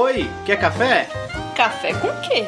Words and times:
Oi, 0.00 0.30
quer 0.46 0.60
café? 0.60 1.08
Café 1.56 1.92
com 1.92 2.06
quê? 2.20 2.44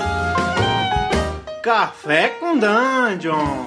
Café 1.61 2.29
com 2.39 2.57
Dungeon! 2.57 3.67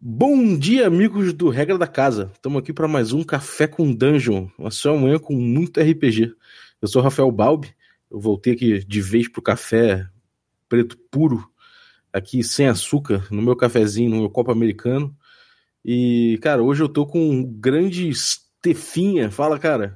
Bom 0.00 0.56
dia, 0.56 0.86
amigos 0.86 1.34
do 1.34 1.50
Regra 1.50 1.76
da 1.76 1.86
Casa. 1.86 2.30
Estamos 2.32 2.58
aqui 2.58 2.72
para 2.72 2.88
mais 2.88 3.12
um 3.12 3.22
Café 3.22 3.66
com 3.66 3.92
Dungeon, 3.92 4.48
uma 4.58 4.70
sua 4.70 4.96
manhã 4.96 5.18
com 5.18 5.34
muito 5.34 5.78
RPG. 5.78 6.34
Eu 6.80 6.88
sou 6.88 7.02
Rafael 7.02 7.30
Balbi, 7.30 7.74
eu 8.10 8.18
voltei 8.18 8.54
aqui 8.54 8.82
de 8.82 9.02
vez 9.02 9.28
pro 9.28 9.42
café 9.42 10.08
preto 10.70 10.96
puro, 11.10 11.46
aqui 12.10 12.42
sem 12.42 12.66
açúcar, 12.66 13.26
no 13.30 13.42
meu 13.42 13.54
cafezinho, 13.54 14.08
no 14.08 14.20
meu 14.20 14.30
copo 14.30 14.50
americano. 14.50 15.14
E, 15.84 16.38
cara, 16.42 16.62
hoje 16.62 16.82
eu 16.82 16.88
tô 16.88 17.06
com 17.06 17.18
um 17.18 17.44
grande 17.44 18.12
Stefinha. 18.14 19.30
Fala, 19.30 19.58
cara. 19.58 19.94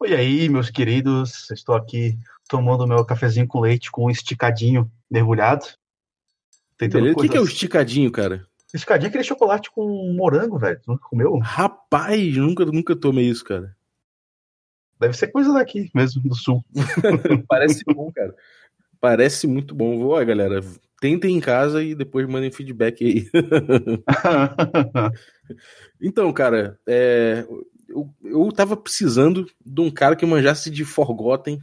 Oi 0.00 0.14
aí, 0.14 0.48
meus 0.48 0.70
queridos. 0.70 1.50
Estou 1.50 1.74
aqui 1.74 2.18
tomando 2.48 2.86
meu 2.86 3.04
cafezinho 3.04 3.46
com 3.46 3.60
leite 3.60 3.90
com 3.90 4.06
um 4.06 4.10
esticadinho 4.10 4.90
mergulhado. 5.10 5.66
Beleza. 6.78 7.16
O 7.16 7.20
que, 7.20 7.28
que 7.28 7.36
é 7.36 7.40
o 7.40 7.44
esticadinho, 7.44 8.10
cara? 8.10 8.46
Esticadinho 8.72 9.06
é 9.06 9.10
aquele 9.10 9.24
chocolate 9.24 9.70
com 9.70 10.12
morango, 10.16 10.58
velho. 10.58 10.80
Tu 10.80 10.90
nunca 10.90 11.08
comeu? 11.08 11.38
Rapaz, 11.38 12.36
nunca, 12.36 12.64
nunca 12.64 12.96
tomei 12.96 13.28
isso, 13.28 13.44
cara. 13.44 13.76
Deve 14.98 15.14
ser 15.14 15.28
coisa 15.28 15.52
daqui 15.52 15.90
mesmo, 15.94 16.22
do 16.22 16.34
sul. 16.34 16.64
Parece 17.48 17.82
bom, 17.84 18.10
cara. 18.12 18.34
Parece 19.00 19.46
muito 19.46 19.74
bom. 19.74 20.06
Olha, 20.06 20.24
galera, 20.24 20.60
tentem 21.02 21.36
em 21.36 21.40
casa 21.40 21.82
e 21.82 21.96
depois 21.96 22.28
mandem 22.28 22.52
feedback 22.52 23.04
aí. 23.04 23.28
então, 26.00 26.32
cara, 26.32 26.78
é, 26.86 27.44
eu, 27.88 28.08
eu 28.22 28.52
tava 28.52 28.76
precisando 28.76 29.44
de 29.66 29.80
um 29.80 29.90
cara 29.90 30.14
que 30.14 30.24
manjasse 30.24 30.70
de 30.70 30.84
Forgotten 30.84 31.60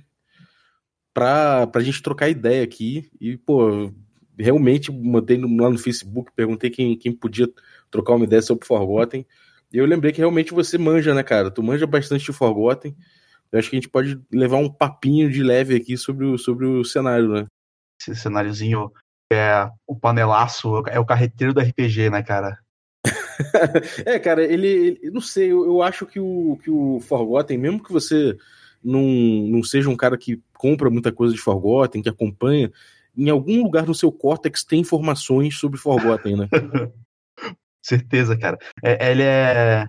pra, 1.13 1.65
pra 1.67 1.81
gente 1.81 2.03
trocar 2.03 2.27
ideia 2.27 2.65
aqui. 2.65 3.09
E, 3.17 3.37
pô, 3.37 3.89
realmente 4.37 4.91
mandei 4.91 5.37
lá 5.37 5.69
no 5.69 5.77
Facebook, 5.77 6.33
perguntei 6.35 6.69
quem, 6.69 6.97
quem 6.97 7.13
podia 7.13 7.47
trocar 7.89 8.15
uma 8.15 8.25
ideia 8.25 8.41
sobre 8.41 8.67
Forgotten. 8.67 9.25
E 9.71 9.77
eu 9.77 9.85
lembrei 9.85 10.11
que 10.11 10.19
realmente 10.19 10.53
você 10.53 10.77
manja, 10.77 11.13
né, 11.13 11.23
cara? 11.23 11.49
Tu 11.49 11.63
manja 11.63 11.87
bastante 11.87 12.25
de 12.25 12.33
Forgotten. 12.33 12.93
Eu 13.53 13.57
acho 13.57 13.69
que 13.69 13.77
a 13.77 13.79
gente 13.79 13.89
pode 13.89 14.21
levar 14.29 14.57
um 14.57 14.69
papinho 14.69 15.31
de 15.31 15.41
leve 15.41 15.77
aqui 15.77 15.95
sobre 15.95 16.25
o, 16.25 16.37
sobre 16.37 16.65
o 16.65 16.83
cenário, 16.83 17.29
né? 17.29 17.47
Esse 18.01 18.17
cenáriozinho 18.17 18.91
é 19.31 19.69
o 19.87 19.95
panelaço, 19.95 20.83
é 20.87 20.99
o 20.99 21.05
carreteiro 21.05 21.53
do 21.53 21.61
RPG, 21.61 22.09
né, 22.09 22.23
cara? 22.23 22.57
é, 24.05 24.19
cara, 24.19 24.43
ele, 24.43 24.67
ele 24.67 25.11
não 25.11 25.21
sei, 25.21 25.51
eu, 25.51 25.65
eu, 25.65 25.81
acho 25.81 26.05
que 26.05 26.19
o, 26.19 26.57
que 26.61 26.69
o 26.69 26.99
Forgotten, 26.99 27.57
mesmo 27.57 27.83
que 27.83 27.91
você 27.91 28.35
não, 28.83 29.01
não 29.01 29.63
seja 29.63 29.89
um 29.89 29.95
cara 29.95 30.17
que 30.17 30.41
compra 30.53 30.89
muita 30.89 31.11
coisa 31.11 31.33
de 31.33 31.39
Forgotten, 31.39 32.01
que 32.01 32.09
acompanha, 32.09 32.71
em 33.15 33.29
algum 33.29 33.63
lugar 33.63 33.85
no 33.85 33.95
seu 33.95 34.11
córtex 34.11 34.63
tem 34.63 34.79
informações 34.79 35.57
sobre 35.57 35.79
Forgotten, 35.79 36.37
né? 36.37 36.49
Certeza, 37.81 38.37
cara. 38.37 38.57
É, 38.83 39.11
ele 39.11 39.23
é. 39.23 39.87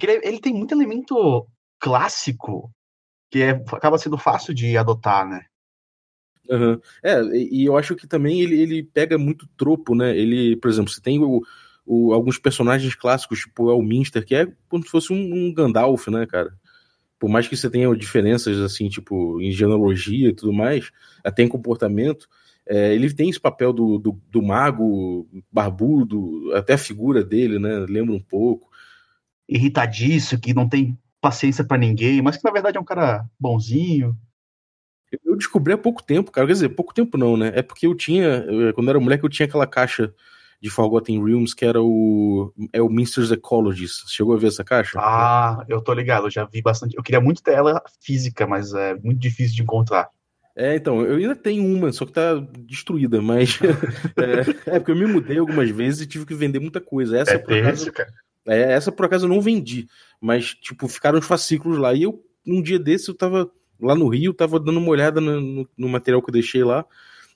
Ele, 0.00 0.12
ele 0.26 0.40
tem 0.40 0.52
muito 0.52 0.74
elemento 0.74 1.46
clássico 1.78 2.70
que 3.30 3.42
é, 3.42 3.50
acaba 3.50 3.98
sendo 3.98 4.18
fácil 4.18 4.52
de 4.52 4.76
adotar, 4.76 5.28
né? 5.28 5.44
Uhum. 6.50 6.80
É, 7.02 7.22
e 7.36 7.64
eu 7.64 7.76
acho 7.76 7.94
que 7.94 8.08
também 8.08 8.40
ele, 8.40 8.60
ele 8.60 8.82
pega 8.82 9.16
muito 9.16 9.46
tropo, 9.56 9.94
né? 9.94 10.16
Ele, 10.16 10.56
por 10.56 10.68
exemplo, 10.68 10.90
você 10.90 11.00
tem 11.00 11.20
o, 11.20 11.42
o, 11.86 12.12
alguns 12.12 12.38
personagens 12.38 12.92
clássicos, 12.96 13.40
tipo 13.40 13.64
o 13.64 13.70
Elminster, 13.70 14.26
que 14.26 14.34
é 14.34 14.48
como 14.68 14.82
se 14.82 14.90
fosse 14.90 15.12
um, 15.12 15.16
um, 15.16 15.54
Gandalf, 15.54 16.08
né, 16.08 16.26
cara? 16.26 16.52
Por 17.20 17.30
mais 17.30 17.46
que 17.46 17.56
você 17.56 17.70
tenha 17.70 17.94
diferenças, 17.94 18.58
assim, 18.58 18.88
tipo, 18.88 19.40
em 19.40 19.52
genealogia 19.52 20.30
e 20.30 20.34
tudo 20.34 20.52
mais, 20.52 20.90
até 21.22 21.44
em 21.44 21.48
comportamento, 21.48 22.28
é, 22.66 22.94
ele 22.94 23.12
tem 23.12 23.30
esse 23.30 23.40
papel 23.40 23.72
do, 23.72 23.98
do, 23.98 24.20
do, 24.28 24.42
mago 24.42 25.28
barbudo, 25.52 26.52
até 26.54 26.72
a 26.74 26.78
figura 26.78 27.22
dele, 27.22 27.58
né? 27.60 27.86
Lembra 27.88 28.14
um 28.14 28.20
pouco. 28.20 28.68
Irritadiço, 29.48 30.38
que 30.40 30.54
não 30.54 30.68
tem 30.68 30.98
paciência 31.20 31.62
para 31.62 31.78
ninguém, 31.78 32.22
mas 32.22 32.36
que 32.36 32.44
na 32.44 32.50
verdade 32.50 32.76
é 32.76 32.80
um 32.80 32.84
cara 32.84 33.24
bonzinho. 33.38 34.16
Eu 35.24 35.36
descobri 35.36 35.72
há 35.72 35.78
pouco 35.78 36.02
tempo, 36.02 36.30
cara. 36.30 36.46
Quer 36.46 36.52
dizer, 36.52 36.68
pouco 36.70 36.94
tempo 36.94 37.18
não, 37.18 37.36
né? 37.36 37.52
É 37.54 37.62
porque 37.62 37.86
eu 37.86 37.94
tinha, 37.94 38.44
quando 38.74 38.86
eu 38.86 38.90
era 38.90 39.00
moleque, 39.00 39.24
eu 39.24 39.28
tinha 39.30 39.46
aquela 39.46 39.66
caixa 39.66 40.14
de 40.60 40.68
Forgotten 40.68 41.24
Realms 41.24 41.54
que 41.54 41.64
era 41.64 41.82
o 41.82 42.52
é 42.72 42.82
o 42.82 42.88
Minster's 42.88 43.32
Ecologies. 43.32 44.04
Chegou 44.08 44.34
a 44.34 44.38
ver 44.38 44.48
essa 44.48 44.62
caixa? 44.62 44.98
Ah, 45.00 45.64
eu 45.68 45.80
tô 45.80 45.92
ligado, 45.92 46.26
eu 46.26 46.30
já 46.30 46.44
vi 46.44 46.60
bastante. 46.60 46.96
Eu 46.96 47.02
queria 47.02 47.20
muito 47.20 47.42
ter 47.42 47.54
ela 47.54 47.82
física, 48.00 48.46
mas 48.46 48.74
é 48.74 48.94
muito 48.94 49.18
difícil 49.18 49.56
de 49.56 49.62
encontrar. 49.62 50.08
É, 50.54 50.74
então, 50.74 51.00
eu 51.02 51.16
ainda 51.16 51.34
tenho 51.34 51.64
uma, 51.64 51.92
só 51.92 52.04
que 52.04 52.12
tá 52.12 52.34
destruída, 52.58 53.22
mas 53.22 53.58
é, 54.66 54.76
é, 54.76 54.78
porque 54.78 54.90
eu 54.90 54.96
me 54.96 55.06
mudei 55.06 55.38
algumas 55.38 55.70
vezes 55.70 56.02
e 56.02 56.06
tive 56.06 56.26
que 56.26 56.34
vender 56.34 56.58
muita 56.58 56.80
coisa. 56.80 57.16
Essa 57.16 57.32
é 57.32 57.38
por 57.38 57.56
acaso, 57.56 57.92
cara. 57.92 58.12
É, 58.46 58.72
essa 58.72 58.92
por 58.92 59.06
acaso 59.06 59.26
eu 59.26 59.28
não 59.28 59.40
vendi, 59.40 59.86
mas 60.20 60.54
tipo, 60.54 60.88
ficaram 60.88 61.18
os 61.18 61.26
fascículos 61.26 61.78
lá 61.78 61.94
e 61.94 62.02
eu 62.02 62.22
um 62.46 62.62
dia 62.62 62.78
desse 62.78 63.08
eu 63.08 63.14
tava 63.14 63.50
lá 63.80 63.94
no 63.94 64.08
Rio, 64.08 64.34
tava 64.34 64.58
dando 64.60 64.78
uma 64.78 64.88
olhada 64.90 65.20
no, 65.20 65.40
no, 65.40 65.68
no 65.76 65.88
material 65.88 66.22
que 66.22 66.30
eu 66.30 66.32
deixei 66.32 66.62
lá, 66.64 66.84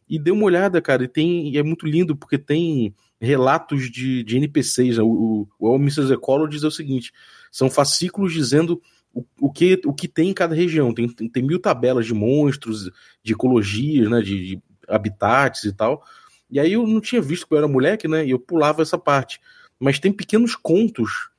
e 0.08 0.18
dei 0.18 0.32
uma 0.32 0.44
olhada, 0.44 0.80
cara, 0.80 1.04
e 1.04 1.08
tem. 1.08 1.48
E 1.50 1.58
é 1.58 1.62
muito 1.62 1.86
lindo, 1.86 2.14
porque 2.14 2.38
tem 2.38 2.94
relatos 3.20 3.90
de, 3.90 4.22
de 4.22 4.36
NPCs. 4.36 4.98
Né? 4.98 5.02
O, 5.02 5.48
o, 5.58 5.68
o 5.70 5.76
Mrs. 5.76 6.12
É 6.12 6.66
o 6.66 6.70
seguinte: 6.70 7.12
são 7.50 7.70
fascículos 7.70 8.32
dizendo 8.32 8.80
o, 9.12 9.24
o, 9.40 9.50
que, 9.50 9.80
o 9.84 9.94
que 9.94 10.06
tem 10.06 10.30
em 10.30 10.34
cada 10.34 10.54
região. 10.54 10.92
Tem, 10.92 11.08
tem, 11.08 11.28
tem 11.28 11.42
mil 11.42 11.58
tabelas 11.58 12.06
de 12.06 12.12
monstros, 12.12 12.90
de 13.22 13.32
ecologias, 13.32 14.10
né? 14.10 14.20
De, 14.20 14.46
de, 14.46 14.62
habitats 14.86 15.64
e 15.64 15.72
tal. 15.72 16.02
E 16.50 16.60
aí 16.60 16.74
eu 16.74 16.86
não 16.86 17.00
tinha 17.00 17.22
visto 17.22 17.46
que 17.46 17.54
eu 17.54 17.58
era 17.58 17.66
moleque, 17.66 18.06
né? 18.06 18.26
E 18.26 18.30
eu 18.30 18.38
pulava 18.38 18.82
essa 18.82 18.98
parte. 18.98 19.40
Mas 19.80 19.98
tem 19.98 20.12
pequenos 20.12 20.54
contos 20.54 21.30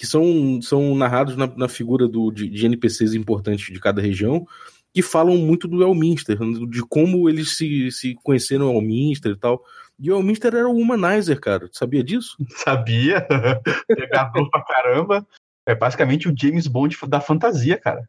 que 0.00 0.06
são, 0.06 0.62
são 0.62 0.94
narrados 0.94 1.36
na, 1.36 1.46
na 1.46 1.68
figura 1.68 2.08
do, 2.08 2.30
de, 2.30 2.48
de, 2.48 2.64
NPCs 2.64 3.12
importantes 3.12 3.70
de 3.70 3.78
cada 3.78 4.00
região, 4.00 4.46
que 4.94 5.02
falam 5.02 5.36
muito 5.36 5.68
do 5.68 5.82
Elminster, 5.82 6.38
de 6.70 6.80
como 6.80 7.28
eles 7.28 7.54
se, 7.58 7.90
se 7.90 8.14
conheceram 8.22 8.74
Elminster 8.74 9.32
e 9.32 9.36
tal. 9.36 9.62
E 9.98 10.10
o 10.10 10.16
Elminster 10.16 10.54
era 10.54 10.66
o 10.66 10.74
Humanizer, 10.74 11.38
cara. 11.38 11.68
Sabia 11.70 12.02
disso? 12.02 12.34
Sabia. 12.64 13.28
Pegador 13.86 14.48
pra 14.48 14.64
caramba. 14.64 15.26
É 15.66 15.74
basicamente 15.74 16.30
o 16.30 16.34
James 16.34 16.66
Bond 16.66 16.96
da 17.06 17.20
fantasia, 17.20 17.76
cara. 17.76 18.08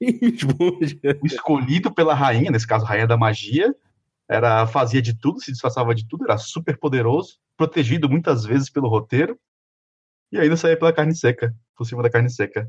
James 0.00 0.44
Bond. 0.44 1.00
O 1.20 1.26
escolhido 1.26 1.92
pela 1.92 2.14
rainha, 2.14 2.52
nesse 2.52 2.68
caso, 2.68 2.84
rainha 2.84 3.08
da 3.08 3.16
magia, 3.16 3.74
era 4.28 4.64
fazia 4.64 5.02
de 5.02 5.12
tudo, 5.12 5.40
se 5.40 5.50
disfarçava 5.50 5.92
de 5.92 6.06
tudo, 6.06 6.22
era 6.22 6.38
super 6.38 6.78
poderoso, 6.78 7.40
protegido 7.56 8.08
muitas 8.08 8.44
vezes 8.44 8.70
pelo 8.70 8.88
roteiro, 8.88 9.36
e 10.32 10.38
ainda 10.38 10.56
saía 10.56 10.78
pela 10.78 10.92
carne 10.92 11.14
seca, 11.14 11.54
por 11.76 11.84
cima 11.84 12.02
da 12.02 12.10
carne 12.10 12.30
seca. 12.30 12.68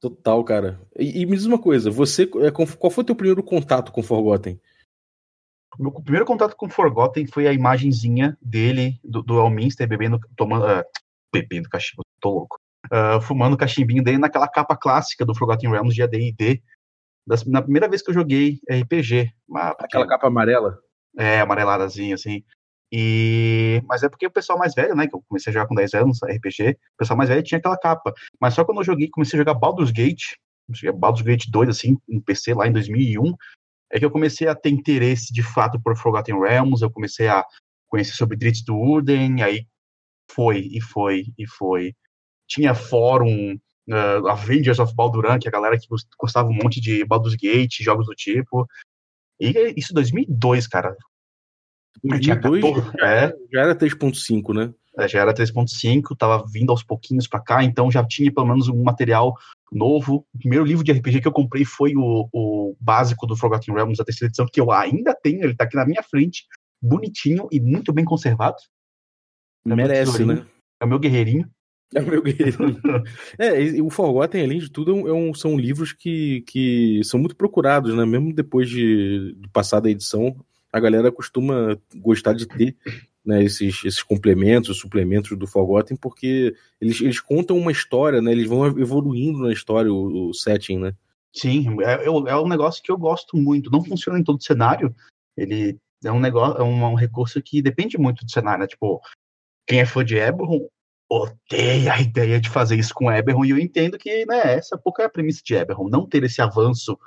Total, 0.00 0.42
cara. 0.44 0.80
E, 0.98 1.22
e 1.22 1.26
me 1.26 1.36
diz 1.36 1.46
uma 1.46 1.58
coisa, 1.58 1.90
você, 1.90 2.24
é, 2.24 2.50
qual 2.50 2.90
foi 2.90 3.02
o 3.02 3.06
teu 3.06 3.16
primeiro 3.16 3.42
contato 3.42 3.90
com 3.90 4.02
Forgotten? 4.02 4.60
Meu 5.78 5.90
primeiro 5.90 6.26
contato 6.26 6.54
com 6.56 6.68
Forgotten 6.68 7.26
foi 7.26 7.48
a 7.48 7.52
imagenzinha 7.52 8.36
dele, 8.40 9.00
do, 9.02 9.22
do 9.22 9.40
Elminster, 9.40 9.88
bebendo, 9.88 10.20
tomando, 10.36 10.66
uh, 10.66 10.84
bebendo 11.32 11.68
cachimbo, 11.68 12.02
tô 12.20 12.30
louco, 12.30 12.60
uh, 12.86 13.20
fumando 13.20 13.56
cachimbinho 13.56 14.04
dele 14.04 14.18
naquela 14.18 14.46
capa 14.46 14.76
clássica 14.76 15.24
do 15.24 15.34
Forgotten 15.34 15.70
Realms 15.70 15.94
de 15.94 16.02
AD&D, 16.02 16.62
na 17.46 17.62
primeira 17.62 17.88
vez 17.88 18.02
que 18.02 18.10
eu 18.10 18.14
joguei 18.14 18.60
RPG. 18.70 19.32
Aquela 19.78 20.06
capa 20.06 20.26
amarela? 20.26 20.78
É, 21.16 21.40
amareladazinha, 21.40 22.14
assim. 22.14 22.44
E... 22.92 23.82
Mas 23.88 24.02
é 24.02 24.08
porque 24.08 24.26
o 24.26 24.30
pessoal 24.30 24.58
mais 24.58 24.74
velho, 24.74 24.94
né? 24.94 25.06
Que 25.06 25.14
eu 25.14 25.22
comecei 25.28 25.50
a 25.50 25.54
jogar 25.54 25.66
com 25.66 25.74
10 25.74 25.94
anos, 25.94 26.18
RPG, 26.22 26.70
o 26.70 26.96
pessoal 26.98 27.16
mais 27.16 27.28
velho 27.28 27.42
tinha 27.42 27.58
aquela 27.58 27.78
capa. 27.78 28.12
Mas 28.40 28.54
só 28.54 28.64
quando 28.64 28.78
eu 28.78 28.84
joguei, 28.84 29.08
comecei 29.10 29.38
a 29.38 29.40
jogar 29.42 29.54
Baldur's 29.54 29.90
Gate, 29.90 30.34
Baldur's 30.96 31.24
Gate 31.24 31.46
2, 31.50 31.68
assim, 31.68 31.96
no 32.08 32.22
PC 32.22 32.54
lá 32.54 32.66
em 32.66 32.72
2001, 32.72 33.34
é 33.92 33.98
que 33.98 34.04
eu 34.04 34.10
comecei 34.10 34.48
a 34.48 34.54
ter 34.54 34.70
interesse 34.70 35.32
de 35.32 35.42
fato 35.42 35.80
por 35.80 35.96
Forgotten 35.96 36.40
Realms, 36.40 36.82
eu 36.82 36.90
comecei 36.90 37.28
a 37.28 37.44
conhecer 37.86 38.14
sobre 38.14 38.36
Dritz 38.36 38.64
do 38.64 38.76
Urden, 38.76 39.42
aí 39.42 39.66
foi, 40.30 40.68
e 40.72 40.80
foi, 40.80 41.26
e 41.38 41.46
foi. 41.46 41.94
Tinha 42.48 42.74
fórum, 42.74 43.54
uh, 43.88 44.28
Avengers 44.28 44.78
of 44.78 44.94
Balduran, 44.94 45.38
que 45.38 45.46
é 45.46 45.50
a 45.50 45.52
galera 45.52 45.78
que 45.78 45.86
gostava 46.18 46.48
um 46.48 46.54
monte 46.54 46.80
de 46.80 47.04
Baldur's 47.04 47.36
Gate, 47.36 47.82
jogos 47.82 48.06
do 48.06 48.14
tipo. 48.14 48.66
E 49.40 49.74
isso 49.76 49.92
2002, 49.94 50.66
cara. 50.66 50.96
2002 52.02 52.62
já, 52.62 53.06
é, 53.06 53.34
já 53.52 53.60
era 53.60 53.74
3.5, 53.74 54.54
né? 54.54 54.74
É, 54.96 55.08
já 55.08 55.20
era 55.20 55.34
3.5, 55.34 56.16
tava 56.16 56.44
vindo 56.46 56.70
aos 56.70 56.82
pouquinhos 56.82 57.26
para 57.26 57.40
cá, 57.40 57.64
então 57.64 57.90
já 57.90 58.04
tinha 58.04 58.32
pelo 58.32 58.46
menos 58.46 58.68
um 58.68 58.82
material 58.82 59.34
novo. 59.72 60.24
O 60.32 60.38
primeiro 60.38 60.64
livro 60.64 60.84
de 60.84 60.92
RPG 60.92 61.20
que 61.20 61.28
eu 61.28 61.32
comprei 61.32 61.64
foi 61.64 61.94
o, 61.96 62.28
o 62.32 62.76
básico 62.80 63.26
do 63.26 63.36
Forgotten 63.36 63.74
Realms, 63.74 63.98
da 63.98 64.04
terceira 64.04 64.30
edição, 64.30 64.46
que 64.50 64.60
eu 64.60 64.70
ainda 64.70 65.14
tenho, 65.20 65.42
ele 65.42 65.54
tá 65.54 65.64
aqui 65.64 65.76
na 65.76 65.84
minha 65.84 66.02
frente, 66.02 66.44
bonitinho 66.80 67.48
e 67.50 67.60
muito 67.60 67.92
bem 67.92 68.04
conservado. 68.04 68.56
É 69.66 69.74
Merece, 69.74 70.24
né? 70.24 70.46
É 70.80 70.84
o 70.84 70.88
meu 70.88 70.98
guerreirinho. 70.98 71.50
É 71.94 72.00
o 72.00 72.06
meu 72.06 72.22
guerreirinho. 72.22 72.80
é, 73.38 73.82
o 73.82 73.90
Forgotten, 73.90 74.44
além 74.44 74.58
de 74.58 74.70
tudo, 74.70 75.08
é 75.08 75.12
um, 75.12 75.30
é 75.30 75.34
são 75.34 75.56
livros 75.58 75.92
que, 75.92 76.42
que 76.42 77.00
são 77.02 77.18
muito 77.18 77.34
procurados, 77.34 77.94
né? 77.94 78.04
Mesmo 78.04 78.32
depois 78.32 78.68
de, 78.68 79.34
de 79.40 79.48
passar 79.48 79.80
da 79.80 79.90
edição, 79.90 80.36
a 80.74 80.80
galera 80.80 81.12
costuma 81.12 81.78
gostar 81.94 82.32
de 82.32 82.46
ter 82.46 82.76
né, 83.24 83.44
esses, 83.44 83.84
esses 83.84 84.02
complementos, 84.02 84.76
suplementos 84.76 85.38
do 85.38 85.46
Forgotten, 85.46 85.96
porque 85.96 86.52
eles, 86.80 87.00
eles 87.00 87.20
contam 87.20 87.56
uma 87.56 87.70
história, 87.70 88.20
né? 88.20 88.32
Eles 88.32 88.48
vão 88.48 88.66
evoluindo 88.66 89.38
na 89.38 89.52
história, 89.52 89.90
o, 89.92 90.30
o 90.30 90.34
setting, 90.34 90.78
né? 90.78 90.92
Sim, 91.32 91.76
é, 91.80 92.06
é 92.06 92.36
um 92.36 92.48
negócio 92.48 92.82
que 92.82 92.90
eu 92.90 92.98
gosto 92.98 93.36
muito. 93.36 93.70
Não 93.70 93.84
funciona 93.84 94.18
em 94.18 94.24
todo 94.24 94.42
cenário. 94.42 94.92
Ele 95.36 95.78
é 96.04 96.10
um 96.10 96.18
negócio, 96.18 96.60
é 96.60 96.64
um, 96.64 96.84
um 96.84 96.94
recurso 96.96 97.40
que 97.40 97.62
depende 97.62 97.96
muito 97.96 98.24
do 98.24 98.30
cenário, 98.30 98.62
né? 98.62 98.66
Tipo, 98.66 99.00
quem 99.68 99.78
é 99.78 99.86
fã 99.86 100.04
de 100.04 100.16
Eberron 100.16 100.66
odeia 101.08 101.94
a 101.94 102.00
ideia 102.00 102.40
de 102.40 102.50
fazer 102.50 102.76
isso 102.76 102.92
com 102.92 103.12
Eberron, 103.12 103.44
e 103.44 103.50
eu 103.50 103.58
entendo 103.58 103.96
que 103.96 104.26
né, 104.26 104.54
essa 104.54 104.76
pouco 104.76 105.00
é 105.00 105.04
a 105.04 105.08
premissa 105.08 105.40
de 105.44 105.54
Eberron, 105.54 105.88
não 105.88 106.04
ter 106.04 106.24
esse 106.24 106.42
avanço 106.42 106.98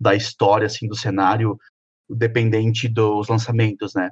da 0.00 0.14
história, 0.14 0.66
assim, 0.66 0.88
do 0.88 0.96
cenário, 0.96 1.58
dependente 2.16 2.88
dos 2.88 3.28
lançamentos, 3.28 3.94
né? 3.94 4.10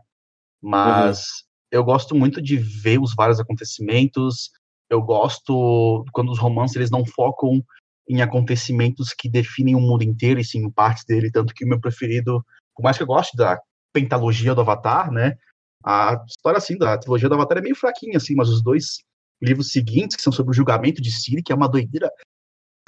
Mas 0.62 1.19
uhum. 1.19 1.25
eu 1.73 1.85
gosto 1.85 2.15
muito 2.15 2.41
de 2.41 2.56
ver 2.56 3.00
os 3.00 3.15
vários 3.15 3.41
acontecimentos, 3.41 4.50
eu 4.91 5.03
gosto 5.03 6.05
quando 6.12 6.31
os 6.31 6.39
romances 6.39 6.77
eles 6.77 6.91
não 6.91 7.05
focam 7.05 7.62
em 8.09 8.23
acontecimentos 8.23 9.12
que 9.12 9.29
definem 9.29 9.75
o 9.75 9.81
mundo 9.81 10.03
inteiro, 10.03 10.41
e 10.41 10.45
sim 10.45 10.71
partes 10.71 11.05
dele, 11.05 11.31
tanto 11.31 11.53
que 11.53 11.65
o 11.65 11.69
meu 11.69 11.79
preferido, 11.79 12.45
por 12.75 12.83
mais 12.83 12.97
que 12.97 13.03
eu 13.03 13.06
goste 13.06 13.37
da 13.37 13.61
pentalogia 13.93 14.55
do 14.55 14.62
Avatar, 14.62 15.12
né? 15.12 15.37
A 15.85 16.23
história, 16.27 16.59
assim, 16.59 16.77
da 16.77 16.97
trilogia 16.97 17.29
do 17.29 17.35
Avatar 17.35 17.59
é 17.59 17.61
meio 17.61 17.77
fraquinha, 17.77 18.17
assim, 18.17 18.35
mas 18.35 18.49
os 18.49 18.62
dois 18.62 18.99
livros 19.41 19.71
seguintes, 19.71 20.17
que 20.17 20.23
são 20.23 20.33
sobre 20.33 20.50
o 20.50 20.55
julgamento 20.55 21.03
de 21.03 21.12
Siri, 21.12 21.43
que 21.43 21.53
é 21.53 21.55
uma 21.55 21.69
doideira 21.69 22.11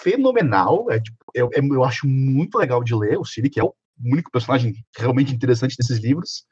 fenomenal, 0.01 0.91
é, 0.91 0.99
tipo, 0.99 1.19
eu, 1.35 1.51
é, 1.53 1.61
eu 1.61 1.85
acho 1.85 2.09
muito 2.09 2.57
legal 2.57 2.83
de 2.83 2.95
ler, 2.95 3.19
o 3.19 3.25
Siri, 3.25 3.51
que 3.51 3.61
é 3.61 3.65
o 3.65 3.75
único 4.03 4.31
personagem 4.31 4.75
realmente 4.97 5.35
interessante 5.35 5.77
desses 5.77 5.99
livros, 5.99 6.45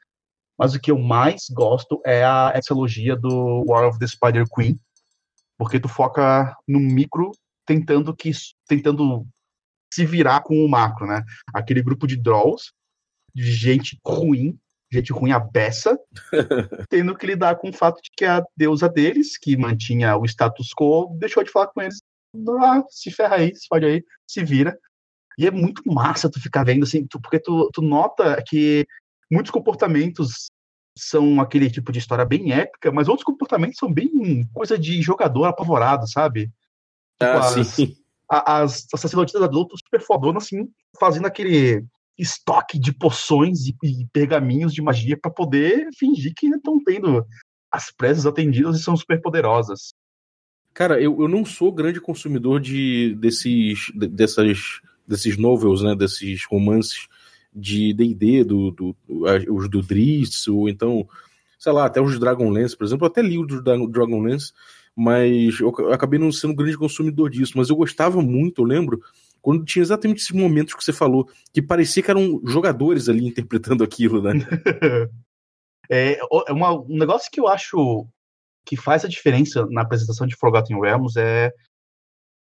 mas 0.57 0.75
o 0.75 0.79
que 0.79 0.91
eu 0.91 0.99
mais 0.99 1.45
gosto 1.49 2.01
é 2.05 2.23
a 2.23 2.53
exologia 2.55 3.15
do 3.15 3.63
War 3.67 3.87
of 3.87 3.97
the 3.97 4.07
Spider 4.07 4.45
Queen, 4.53 4.77
porque 5.57 5.79
tu 5.79 5.87
foca 5.87 6.55
no 6.67 6.79
micro 6.79 7.31
tentando 7.65 8.15
que 8.15 8.31
tentando 8.67 9.25
se 9.93 10.05
virar 10.05 10.41
com 10.41 10.55
o 10.55 10.69
macro, 10.69 11.07
né? 11.07 11.23
Aquele 11.53 11.81
grupo 11.81 12.05
de 12.05 12.15
Drolls, 12.15 12.71
de 13.33 13.51
gente 13.51 13.99
ruim, 14.05 14.57
gente 14.91 15.13
ruim 15.13 15.31
a 15.31 15.39
beça, 15.39 15.97
tendo 16.89 17.15
que 17.15 17.27
lidar 17.27 17.55
com 17.55 17.69
o 17.69 17.73
fato 17.73 18.01
de 18.01 18.09
que 18.15 18.25
a 18.25 18.43
deusa 18.55 18.89
deles, 18.89 19.37
que 19.37 19.55
mantinha 19.55 20.17
o 20.17 20.25
status 20.25 20.73
quo, 20.73 21.15
deixou 21.19 21.43
de 21.43 21.51
falar 21.51 21.67
com 21.67 21.81
eles. 21.81 22.01
Ah, 22.61 22.83
se 22.89 23.11
ferra 23.11 23.37
aí, 23.37 23.55
se 23.55 23.67
aí, 23.73 24.03
se 24.27 24.43
vira. 24.43 24.77
E 25.39 25.47
é 25.47 25.51
muito 25.51 25.81
massa 25.85 26.29
tu 26.29 26.37
ficar 26.37 26.65
vendo, 26.65 26.83
assim, 26.83 27.07
tu, 27.07 27.17
porque 27.17 27.39
tu, 27.39 27.69
tu 27.73 27.81
nota 27.81 28.43
que 28.45 28.85
muitos 29.31 29.49
comportamentos 29.49 30.51
são 30.97 31.39
aquele 31.39 31.69
tipo 31.71 31.93
de 31.93 31.99
história 31.99 32.25
bem 32.25 32.51
épica, 32.51 32.91
mas 32.91 33.07
outros 33.07 33.23
comportamentos 33.23 33.77
são 33.77 33.89
bem 33.89 34.45
coisa 34.53 34.77
de 34.77 35.01
jogador 35.01 35.45
apavorado, 35.45 36.05
sabe? 36.09 36.51
Ah, 37.21 37.39
tipo, 37.39 37.59
as, 37.61 37.67
sim. 37.67 37.95
As, 38.29 38.85
as 38.93 38.99
sacerdotisas 38.99 39.41
adultas 39.41 39.79
super 39.79 40.01
fodonas, 40.01 40.43
assim, 40.43 40.67
fazendo 40.99 41.27
aquele 41.27 41.85
estoque 42.17 42.77
de 42.77 42.91
poções 42.91 43.65
e, 43.65 43.73
e 43.81 44.05
pergaminhos 44.11 44.73
de 44.73 44.81
magia 44.81 45.17
para 45.17 45.31
poder 45.31 45.87
fingir 45.97 46.33
que 46.35 46.47
estão 46.47 46.83
tendo 46.83 47.25
as 47.71 47.91
preces 47.91 48.25
atendidas 48.25 48.77
e 48.77 48.83
são 48.83 48.97
super 48.97 49.21
poderosas. 49.21 49.93
Cara, 50.73 51.01
eu, 51.01 51.17
eu 51.21 51.29
não 51.29 51.45
sou 51.45 51.71
grande 51.71 52.01
consumidor 52.01 52.59
de 52.59 53.15
desses 53.15 53.89
dessas 53.95 54.81
desses 55.09 55.37
novels, 55.37 55.81
né, 55.81 55.95
desses 55.95 56.45
romances 56.45 57.07
de 57.53 57.93
D&D, 57.93 58.43
do, 58.43 58.71
do, 58.71 58.95
os 59.49 59.67
do 59.67 59.81
Drizzt, 59.81 60.47
ou 60.47 60.69
então, 60.69 61.07
sei 61.57 61.71
lá, 61.71 61.85
até 61.85 61.99
os 61.99 62.19
Dragonlance, 62.19 62.77
por 62.77 62.85
exemplo, 62.85 63.05
eu 63.05 63.09
até 63.09 63.21
li 63.21 63.37
o 63.37 63.45
Dragonlance, 63.45 64.53
mas 64.95 65.59
eu 65.59 65.69
acabei 65.91 66.19
não 66.19 66.31
sendo 66.31 66.53
grande 66.53 66.77
consumidor 66.77 67.29
disso, 67.29 67.53
mas 67.55 67.69
eu 67.69 67.75
gostava 67.75 68.21
muito, 68.21 68.61
eu 68.61 68.65
lembro, 68.65 69.01
quando 69.41 69.65
tinha 69.65 69.81
exatamente 69.81 70.21
esses 70.21 70.31
momentos 70.31 70.73
que 70.73 70.83
você 70.83 70.93
falou, 70.93 71.27
que 71.51 71.61
parecia 71.61 72.03
que 72.03 72.11
eram 72.11 72.41
jogadores 72.45 73.09
ali 73.09 73.25
interpretando 73.27 73.83
aquilo, 73.83 74.21
né? 74.21 74.33
é, 75.89 76.19
é 76.19 76.53
uma, 76.53 76.73
um 76.73 76.97
negócio 76.97 77.31
que 77.31 77.39
eu 77.39 77.47
acho 77.47 78.05
que 78.65 78.77
faz 78.77 79.03
a 79.03 79.07
diferença 79.07 79.65
na 79.71 79.81
apresentação 79.81 80.27
de 80.27 80.35
Forgotten 80.35 80.79
Realms 80.79 81.17
é 81.17 81.51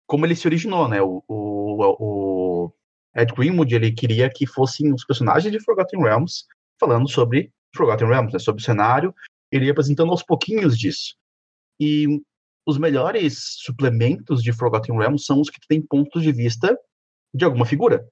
como 0.08 0.26
ele 0.26 0.36
se 0.36 0.48
originou, 0.48 0.88
né? 0.88 1.02
O, 1.02 1.24
o, 1.28 1.96
o 2.00 2.74
Ed 3.16 3.34
Greenwood, 3.34 3.74
ele 3.74 3.92
queria 3.92 4.30
que 4.30 4.46
fossem 4.46 4.94
os 4.94 5.06
personagens 5.06 5.52
de 5.52 5.64
Forgotten 5.64 6.02
Realms 6.02 6.46
falando 6.80 7.10
sobre 7.10 7.52
Forgotten 7.76 8.08
Realms, 8.08 8.34
né? 8.34 8.40
sobre 8.40 8.62
o 8.62 8.66
cenário, 8.66 9.14
ele 9.52 9.66
ia 9.66 9.72
apresentando 9.72 10.12
aos 10.12 10.24
pouquinhos 10.24 10.78
disso. 10.78 11.16
E 11.80 12.22
os 12.66 12.78
melhores 12.78 13.58
suplementos 13.64 14.42
de 14.42 14.52
Forgotten 14.52 14.98
Realms 14.98 15.26
são 15.26 15.40
os 15.40 15.50
que 15.50 15.60
têm 15.68 15.82
pontos 15.82 16.24
de 16.24 16.32
vista 16.32 16.78
de 17.34 17.46
alguma 17.46 17.66
figura. 17.66 18.08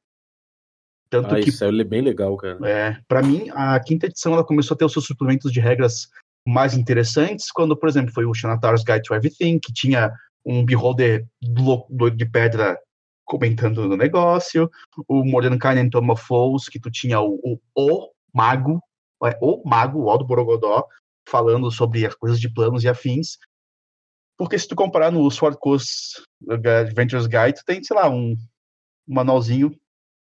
Tanto 1.09 1.35
ah, 1.35 1.39
que, 1.39 1.49
isso 1.49 1.63
é 1.63 1.83
bem 1.83 2.01
legal, 2.01 2.35
cara. 2.37 2.57
É, 2.67 2.97
para 3.07 3.21
mim, 3.21 3.49
a 3.51 3.79
quinta 3.79 4.07
edição 4.07 4.33
ela 4.33 4.43
começou 4.43 4.75
a 4.75 4.77
ter 4.77 4.85
os 4.85 4.91
seus 4.91 5.05
suplementos 5.05 5.51
de 5.51 5.59
regras 5.59 6.09
mais 6.45 6.73
interessantes, 6.73 7.51
quando, 7.51 7.77
por 7.77 7.87
exemplo, 7.87 8.11
foi 8.11 8.25
o 8.25 8.33
Xanatar's 8.33 8.83
Guide 8.83 9.03
to 9.03 9.13
Everything, 9.13 9.59
que 9.59 9.71
tinha 9.71 10.11
um 10.45 10.65
beholder 10.65 11.25
doido 11.41 12.17
de 12.17 12.25
pedra 12.25 12.77
comentando 13.25 13.87
no 13.87 13.95
negócio, 13.95 14.69
o 15.07 15.23
Tome 15.89 16.11
of 16.11 16.23
Foes, 16.23 16.67
que 16.67 16.79
tu 16.79 16.91
tinha 16.91 17.21
o, 17.21 17.39
o, 17.43 17.59
o 17.75 18.09
mago, 18.33 18.81
é, 19.25 19.37
o 19.41 19.63
mago, 19.67 20.03
o 20.03 20.09
Aldo 20.09 20.25
Borogodó, 20.25 20.85
falando 21.27 21.71
sobre 21.71 22.05
as 22.05 22.13
coisas 22.15 22.39
de 22.39 22.53
planos 22.53 22.83
e 22.83 22.89
afins, 22.89 23.37
porque 24.37 24.59
se 24.59 24.67
tu 24.67 24.75
comparar 24.75 25.11
no 25.11 25.29
Sword 25.31 25.57
Coast 25.59 26.21
Adventures 26.49 27.27
Guide, 27.27 27.55
tu 27.55 27.65
tem, 27.65 27.83
sei 27.83 27.95
lá, 27.95 28.09
um, 28.09 28.31
um 29.07 29.13
manualzinho 29.13 29.73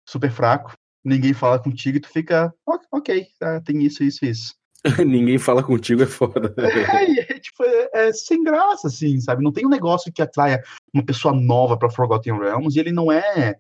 super 0.08 0.32
fraco, 0.32 0.78
ninguém 1.04 1.34
fala 1.34 1.60
contigo 1.60 1.98
e 1.98 2.02
tu 2.02 2.10
fica, 2.10 2.54
ok, 2.92 3.26
tá, 3.40 3.62
tem 3.62 3.84
isso, 3.84 4.04
isso, 4.04 4.26
isso. 4.26 4.54
ninguém 5.06 5.38
fala 5.38 5.64
contigo 5.64 6.04
é 6.04 6.06
foda. 6.06 6.54
É, 7.62 8.08
é, 8.08 8.14
sem 8.14 8.44
graça, 8.44 8.88
assim, 8.88 9.20
sabe? 9.20 9.44
Não 9.44 9.52
tem 9.52 9.66
um 9.66 9.70
negócio 9.70 10.12
que 10.12 10.22
atraia 10.22 10.64
uma 10.94 11.06
pessoa 11.06 11.34
nova 11.34 11.78
para 11.78 11.90
Forgotten 11.90 12.38
Realms 12.38 12.76
e 12.76 12.80
ele 12.80 12.92
não 12.92 13.12
é 13.12 13.60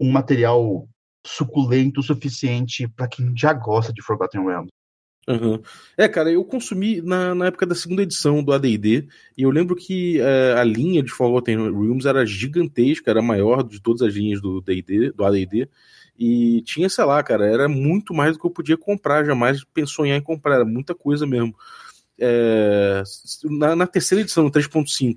um 0.00 0.10
material 0.10 0.88
suculento 1.26 2.00
o 2.00 2.02
suficiente 2.02 2.88
para 2.88 3.08
quem 3.08 3.36
já 3.36 3.52
gosta 3.52 3.92
de 3.92 4.02
Forgotten 4.02 4.44
Realms. 4.44 4.70
Uhum. 5.28 5.60
É, 5.96 6.08
cara, 6.08 6.32
eu 6.32 6.42
consumi 6.44 7.02
na, 7.02 7.34
na 7.34 7.46
época 7.46 7.66
da 7.66 7.74
segunda 7.74 8.02
edição 8.02 8.42
do 8.42 8.52
AD&D 8.52 9.06
e 9.36 9.42
eu 9.42 9.50
lembro 9.50 9.76
que 9.76 10.18
é, 10.20 10.54
a 10.58 10.64
linha 10.64 11.02
de 11.02 11.12
Forgotten 11.12 11.56
Realms 11.56 12.06
era 12.06 12.24
gigantesca, 12.24 13.10
era 13.10 13.20
maior 13.20 13.62
de 13.62 13.80
todas 13.80 14.02
as 14.02 14.14
linhas 14.14 14.40
do 14.40 14.60
D&D, 14.60 15.12
do 15.12 15.24
AD&D 15.24 15.68
e 16.18 16.60
tinha, 16.62 16.86
sei 16.90 17.04
lá, 17.04 17.22
cara, 17.22 17.46
era 17.46 17.66
muito 17.66 18.12
mais 18.12 18.32
do 18.32 18.40
que 18.40 18.46
eu 18.46 18.50
podia 18.50 18.76
comprar, 18.76 19.24
jamais 19.24 19.64
pensou 19.64 20.04
em 20.04 20.20
comprar, 20.20 20.56
era 20.56 20.64
muita 20.66 20.94
coisa 20.94 21.26
mesmo. 21.26 21.54
É, 22.20 23.02
na, 23.44 23.74
na, 23.74 23.86
terceira 23.86 24.22
edição, 24.22 24.44
no 24.44 24.50
3.5, 24.50 25.14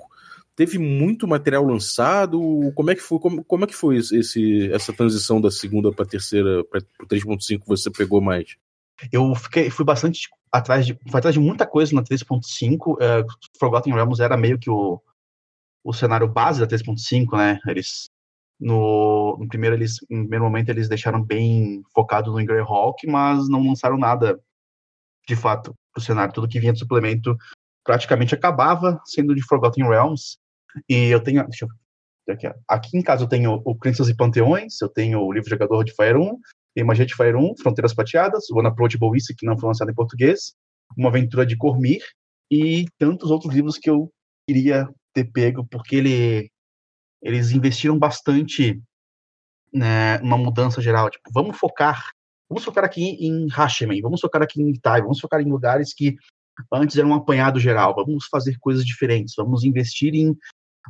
teve 0.56 0.78
muito 0.78 1.28
material 1.28 1.66
lançado. 1.66 2.40
Como 2.76 2.92
é 2.92 2.96
que 2.96 3.02
foi, 3.02 3.20
como, 3.20 3.44
como 3.44 3.64
é 3.66 3.68
que 3.68 3.76
foi 3.76 3.98
esse, 3.98 4.72
essa 4.72 4.94
transição 4.94 5.42
da 5.42 5.52
segunda 5.52 5.92
para 5.92 6.06
terceira, 6.06 6.64
para 6.66 6.80
o 7.02 7.08
3.5 7.08 7.62
você 7.66 7.92
pegou 7.92 8.22
mais? 8.22 8.56
Eu 9.12 9.36
fiquei, 9.36 9.70
fui 9.70 9.84
bastante 9.84 10.30
atrás 10.52 10.86
de, 10.86 10.94
fui 11.10 11.18
atrás 11.18 11.34
de 11.34 11.42
muita 11.42 11.66
coisa 11.66 11.94
na 11.94 12.04
3.5. 12.04 12.98
É, 13.02 13.26
Forgotten 13.60 13.94
Realms 13.94 14.22
era 14.22 14.38
meio 14.38 14.58
que 14.58 14.70
o, 14.70 15.02
o 15.84 15.94
cenário 15.94 16.28
base 16.28 16.62
da 16.62 16.68
3.5, 16.68 17.38
né? 17.38 17.60
Eles 17.68 18.10
no, 18.60 19.38
no, 19.40 19.48
primeiro 19.48 19.76
eles, 19.76 19.98
no 20.10 20.22
primeiro 20.22 20.46
momento 20.46 20.70
eles 20.70 20.88
deixaram 20.88 21.22
bem 21.22 21.84
focado 21.94 22.32
no 22.32 22.46
Greyhawk, 22.46 23.06
mas 23.08 23.50
não 23.50 23.68
lançaram 23.68 23.98
nada 23.98 24.40
de 25.28 25.36
fato 25.36 25.76
pro 25.94 26.04
cenário. 26.04 26.34
Tudo 26.34 26.48
que 26.48 26.60
vinha 26.60 26.74
de 26.74 26.80
suplemento 26.80 27.38
praticamente 27.84 28.34
acabava 28.34 29.00
sendo 29.06 29.36
de 29.36 29.44
Forgotten 29.44 29.88
Realms. 29.88 30.38
E 30.90 31.10
eu 31.10 31.22
tenho, 31.22 31.44
deixa 31.48 31.66
eu 31.66 32.34
aqui, 32.34 32.48
aqui 32.68 32.98
em 32.98 33.02
casa 33.02 33.24
eu 33.24 33.28
tenho 33.28 33.62
o 33.66 33.76
Crenças 33.76 34.10
e 34.10 34.16
Panteões, 34.16 34.82
eu 34.82 34.90
tenho 34.90 35.20
o 35.20 35.32
livro 35.32 35.50
Jogador 35.50 35.84
de 35.84 35.94
Fire 35.94 36.18
1, 36.18 36.40
tem 36.74 36.84
Magia 36.84 37.06
de 37.06 37.16
Fire 37.16 37.36
1, 37.36 37.58
Fronteiras 37.58 37.94
Prateadas, 37.94 38.50
o 38.50 38.60
Unapproachable 38.60 39.16
Issa, 39.16 39.34
que 39.38 39.46
não 39.46 39.58
foi 39.58 39.68
lançado 39.68 39.92
em 39.92 39.96
português, 39.96 40.54
Uma 40.98 41.10
Aventura 41.10 41.46
de 41.46 41.56
Cormir, 41.56 42.02
e 42.52 42.86
tantos 42.98 43.30
outros 43.30 43.54
livros 43.54 43.78
que 43.78 43.90
eu 43.90 44.12
queria 44.48 44.88
ter 45.14 45.26
pego, 45.26 45.66
porque 45.70 45.96
ele, 45.96 46.52
eles 47.22 47.52
investiram 47.52 47.98
bastante 47.98 48.82
né, 49.72 50.18
numa 50.20 50.38
mudança 50.38 50.82
geral. 50.82 51.10
Tipo, 51.10 51.30
vamos 51.32 51.58
focar, 51.58 52.12
vamos 52.54 52.64
focar 52.64 52.84
aqui 52.84 53.18
em 53.20 53.48
Hashemen, 53.52 54.02
vamos 54.02 54.22
focar 54.22 54.42
aqui 54.42 54.62
em 54.62 54.70
Itai, 54.70 55.02
vamos 55.02 55.20
focar 55.20 55.42
em 55.42 55.50
lugares 55.50 55.94
que 55.94 56.16
Antes 56.72 56.98
era 56.98 57.08
um 57.08 57.14
apanhado 57.14 57.60
geral, 57.60 57.96
vamos 57.96 58.26
fazer 58.28 58.58
coisas 58.60 58.86
diferentes, 58.86 59.34
vamos 59.36 59.64
investir 59.64 60.14
em 60.14 60.38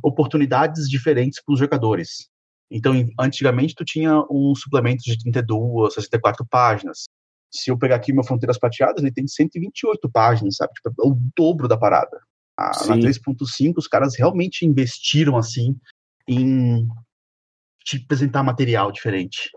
oportunidades 0.02 0.88
diferentes 0.88 1.42
para 1.42 1.52
os 1.52 1.58
jogadores. 1.58 2.28
Então, 2.70 2.92
antigamente, 3.18 3.74
tu 3.74 3.84
tinha 3.84 4.20
um 4.30 4.54
suplemento 4.54 5.02
de 5.04 5.18
32, 5.18 5.94
64 5.94 6.44
páginas. 6.46 7.04
Se 7.50 7.70
eu 7.70 7.78
pegar 7.78 7.96
aqui 7.96 8.12
meu 8.12 8.24
Fronteiras 8.24 8.58
Prateadas, 8.58 9.02
ele 9.02 9.12
tem 9.12 9.26
128 9.26 10.10
páginas, 10.10 10.56
sabe? 10.56 10.72
Tipo, 10.74 10.90
é 10.90 11.08
o 11.08 11.18
dobro 11.36 11.68
da 11.68 11.78
parada. 11.78 12.20
A, 12.58 12.86
na 12.88 12.96
3.5, 12.96 13.74
os 13.76 13.88
caras 13.88 14.16
realmente 14.16 14.66
investiram, 14.66 15.36
assim, 15.36 15.76
em 16.28 16.86
te 17.84 18.02
apresentar 18.02 18.42
material 18.42 18.90
diferente. 18.90 19.50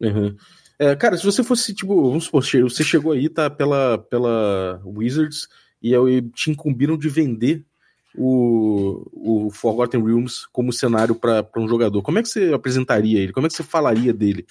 Uhum. 0.00 0.36
É, 0.80 0.94
cara, 0.94 1.16
se 1.16 1.24
você 1.24 1.42
fosse, 1.42 1.74
tipo, 1.74 2.08
vamos 2.08 2.24
supor, 2.24 2.44
você 2.44 2.84
chegou 2.84 3.12
aí, 3.12 3.28
tá, 3.28 3.50
pela, 3.50 3.98
pela 3.98 4.80
Wizards, 4.84 5.48
e 5.82 5.94
aí 5.94 6.22
te 6.30 6.50
incumbiram 6.50 6.96
de 6.96 7.08
vender 7.08 7.66
o, 8.14 9.46
o 9.46 9.50
Forgotten 9.50 10.04
Realms 10.04 10.46
como 10.52 10.72
cenário 10.72 11.14
para 11.14 11.48
um 11.56 11.68
jogador. 11.68 12.02
Como 12.02 12.18
é 12.18 12.22
que 12.22 12.28
você 12.28 12.52
apresentaria 12.52 13.20
ele? 13.20 13.32
Como 13.32 13.46
é 13.46 13.50
que 13.50 13.56
você 13.56 13.62
falaria 13.62 14.12
dele? 14.12 14.46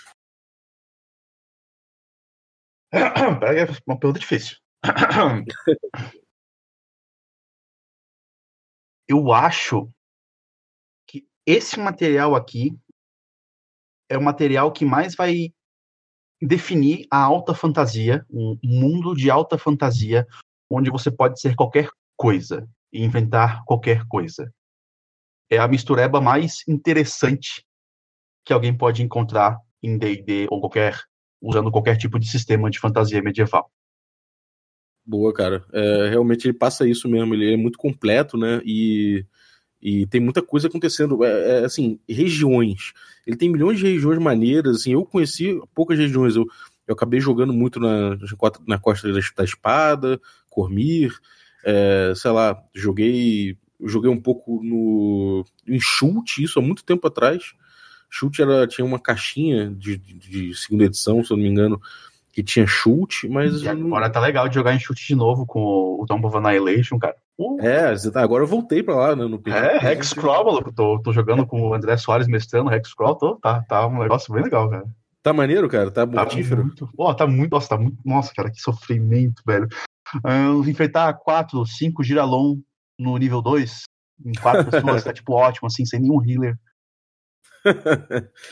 É 2.94 3.66
uma 3.86 4.00
pergunta 4.00 4.20
difícil. 4.20 4.58
Eu 9.10 9.32
acho 9.32 9.90
que 11.08 11.26
esse 11.46 11.80
material 11.80 12.36
aqui 12.36 12.78
é 14.10 14.18
o 14.18 14.22
material 14.22 14.72
que 14.72 14.84
mais 14.86 15.16
vai 15.16 15.54
definir 16.42 17.08
a 17.10 17.18
alta 17.18 17.54
fantasia, 17.54 18.26
um 18.30 18.58
mundo 18.64 19.16
de 19.16 19.30
alta 19.30 19.58
fantasia, 19.58 20.26
onde 20.70 20.90
você 20.90 21.10
pode 21.10 21.40
ser 21.40 21.56
qualquer 21.56 21.90
coisa 22.16 22.68
e 22.92 23.04
inventar 23.04 23.64
qualquer 23.66 24.06
coisa. 24.08 24.52
É 25.50 25.58
a 25.58 25.68
mistureba 25.68 26.20
mais 26.20 26.64
interessante 26.68 27.66
que 28.46 28.54
alguém 28.54 28.76
pode 28.76 29.02
encontrar 29.02 29.58
em 29.82 29.98
D&D 29.98 30.48
ou 30.50 30.60
qualquer 30.60 31.00
usando 31.42 31.72
qualquer 31.72 31.98
tipo 31.98 32.20
de 32.20 32.30
sistema 32.30 32.70
de 32.70 32.80
fantasia 32.80 33.22
medieval. 33.22 33.72
Boa, 35.06 35.34
cara. 35.34 35.66
É, 35.72 36.10
realmente 36.10 36.46
ele 36.46 36.58
passa 36.58 36.88
isso 36.88 37.08
mesmo. 37.08 37.34
Ele 37.34 37.54
é 37.54 37.58
muito 37.58 37.78
completo, 37.78 38.38
né? 38.38 38.60
E, 38.66 39.26
e 39.82 40.06
tem 40.08 40.20
muita 40.20 40.42
coisa 40.42 40.68
acontecendo. 40.68 41.24
É, 41.24 41.62
é, 41.62 41.66
assim, 41.66 42.00
regiões. 42.08 42.94
Ele 43.26 43.38
tem 43.38 43.50
milhões 43.50 43.80
de 43.80 43.86
regiões 43.86 44.20
maneiras. 44.20 44.78
Assim, 44.78 44.94
eu 44.94 45.06
conheci 45.06 45.60
poucas 45.74 45.98
regiões. 45.98 46.36
Eu, 46.36 46.46
eu 46.88 46.94
acabei 46.94 47.20
jogando 47.20 47.54
muito 47.54 47.80
na, 47.80 48.18
na 48.66 48.80
Costa 48.80 49.12
da 49.12 49.44
Espada, 49.44 50.20
Cormir. 50.50 51.18
É, 51.64 52.14
sei 52.16 52.32
lá, 52.32 52.58
joguei 52.74 53.58
joguei 53.84 54.10
um 54.10 54.20
pouco 54.20 54.62
no 54.64 55.46
em 55.68 55.80
chute, 55.80 56.44
isso 56.44 56.60
há 56.60 56.62
muito 56.62 56.84
tempo 56.84 57.08
atrás. 57.08 57.54
Chute 58.10 58.42
era, 58.42 58.66
tinha 58.66 58.86
uma 58.86 59.00
caixinha 59.00 59.70
de, 59.70 59.98
de, 59.98 60.14
de 60.14 60.56
segunda 60.56 60.86
edição, 60.86 61.24
se 61.24 61.32
eu 61.32 61.38
não 61.38 61.44
me 61.44 61.50
engano, 61.50 61.80
que 62.38 62.44
tinha 62.44 62.68
chute, 62.68 63.28
mas. 63.28 63.64
E 63.64 63.68
agora 63.68 64.12
tá 64.12 64.20
legal 64.20 64.48
de 64.48 64.54
jogar 64.54 64.72
em 64.72 64.80
chute 64.80 65.08
de 65.08 65.16
novo 65.16 65.44
com 65.44 65.60
o 66.00 66.06
Tomb 66.06 66.24
of 66.28 66.38
Annihilation, 66.38 67.00
cara. 67.00 67.16
Uh. 67.36 67.60
É, 67.60 67.96
tá, 68.12 68.22
agora 68.22 68.44
eu 68.44 68.48
voltei 68.48 68.84
pra 68.84 68.96
lá, 68.96 69.16
né? 69.16 69.26
No 69.26 69.42
é, 69.48 69.94
Hexcrawl, 69.94 70.46
maluco. 70.46 70.72
Tô, 70.72 71.00
tô 71.00 71.12
jogando 71.12 71.48
com 71.48 71.60
o 71.60 71.74
André 71.74 71.98
Soares 71.98 72.28
mestrando 72.28 72.72
Hexcrawl, 72.72 73.16
tô, 73.16 73.36
tá, 73.38 73.64
tá 73.68 73.88
um 73.88 74.04
negócio 74.04 74.32
bem 74.32 74.44
legal, 74.44 74.70
cara. 74.70 74.86
Tá 75.24 75.34
maneiro, 75.34 75.68
cara? 75.68 75.90
Tá 75.90 76.06
mortífero? 76.06 76.62
Tá 76.62 76.68
muito, 76.68 76.90
oh, 76.96 77.14
tá 77.16 77.26
muito, 77.26 77.52
nossa, 77.52 77.70
tá 77.70 77.78
muito, 77.78 77.98
nossa, 78.06 78.32
cara, 78.36 78.52
que 78.52 78.62
sofrimento, 78.62 79.42
velho. 79.44 79.68
Uh, 80.18 80.64
enfrentar 80.70 81.12
4, 81.14 81.66
5 81.66 82.04
Giralon 82.04 82.58
no 83.00 83.18
nível 83.18 83.42
2, 83.42 83.82
em 84.28 84.34
4 84.40 84.70
pessoas, 84.70 85.04
tá 85.04 85.12
tipo 85.12 85.34
ótimo, 85.34 85.66
assim, 85.66 85.86
sem 85.88 86.00
nenhum 86.00 86.24
healer. 86.24 86.56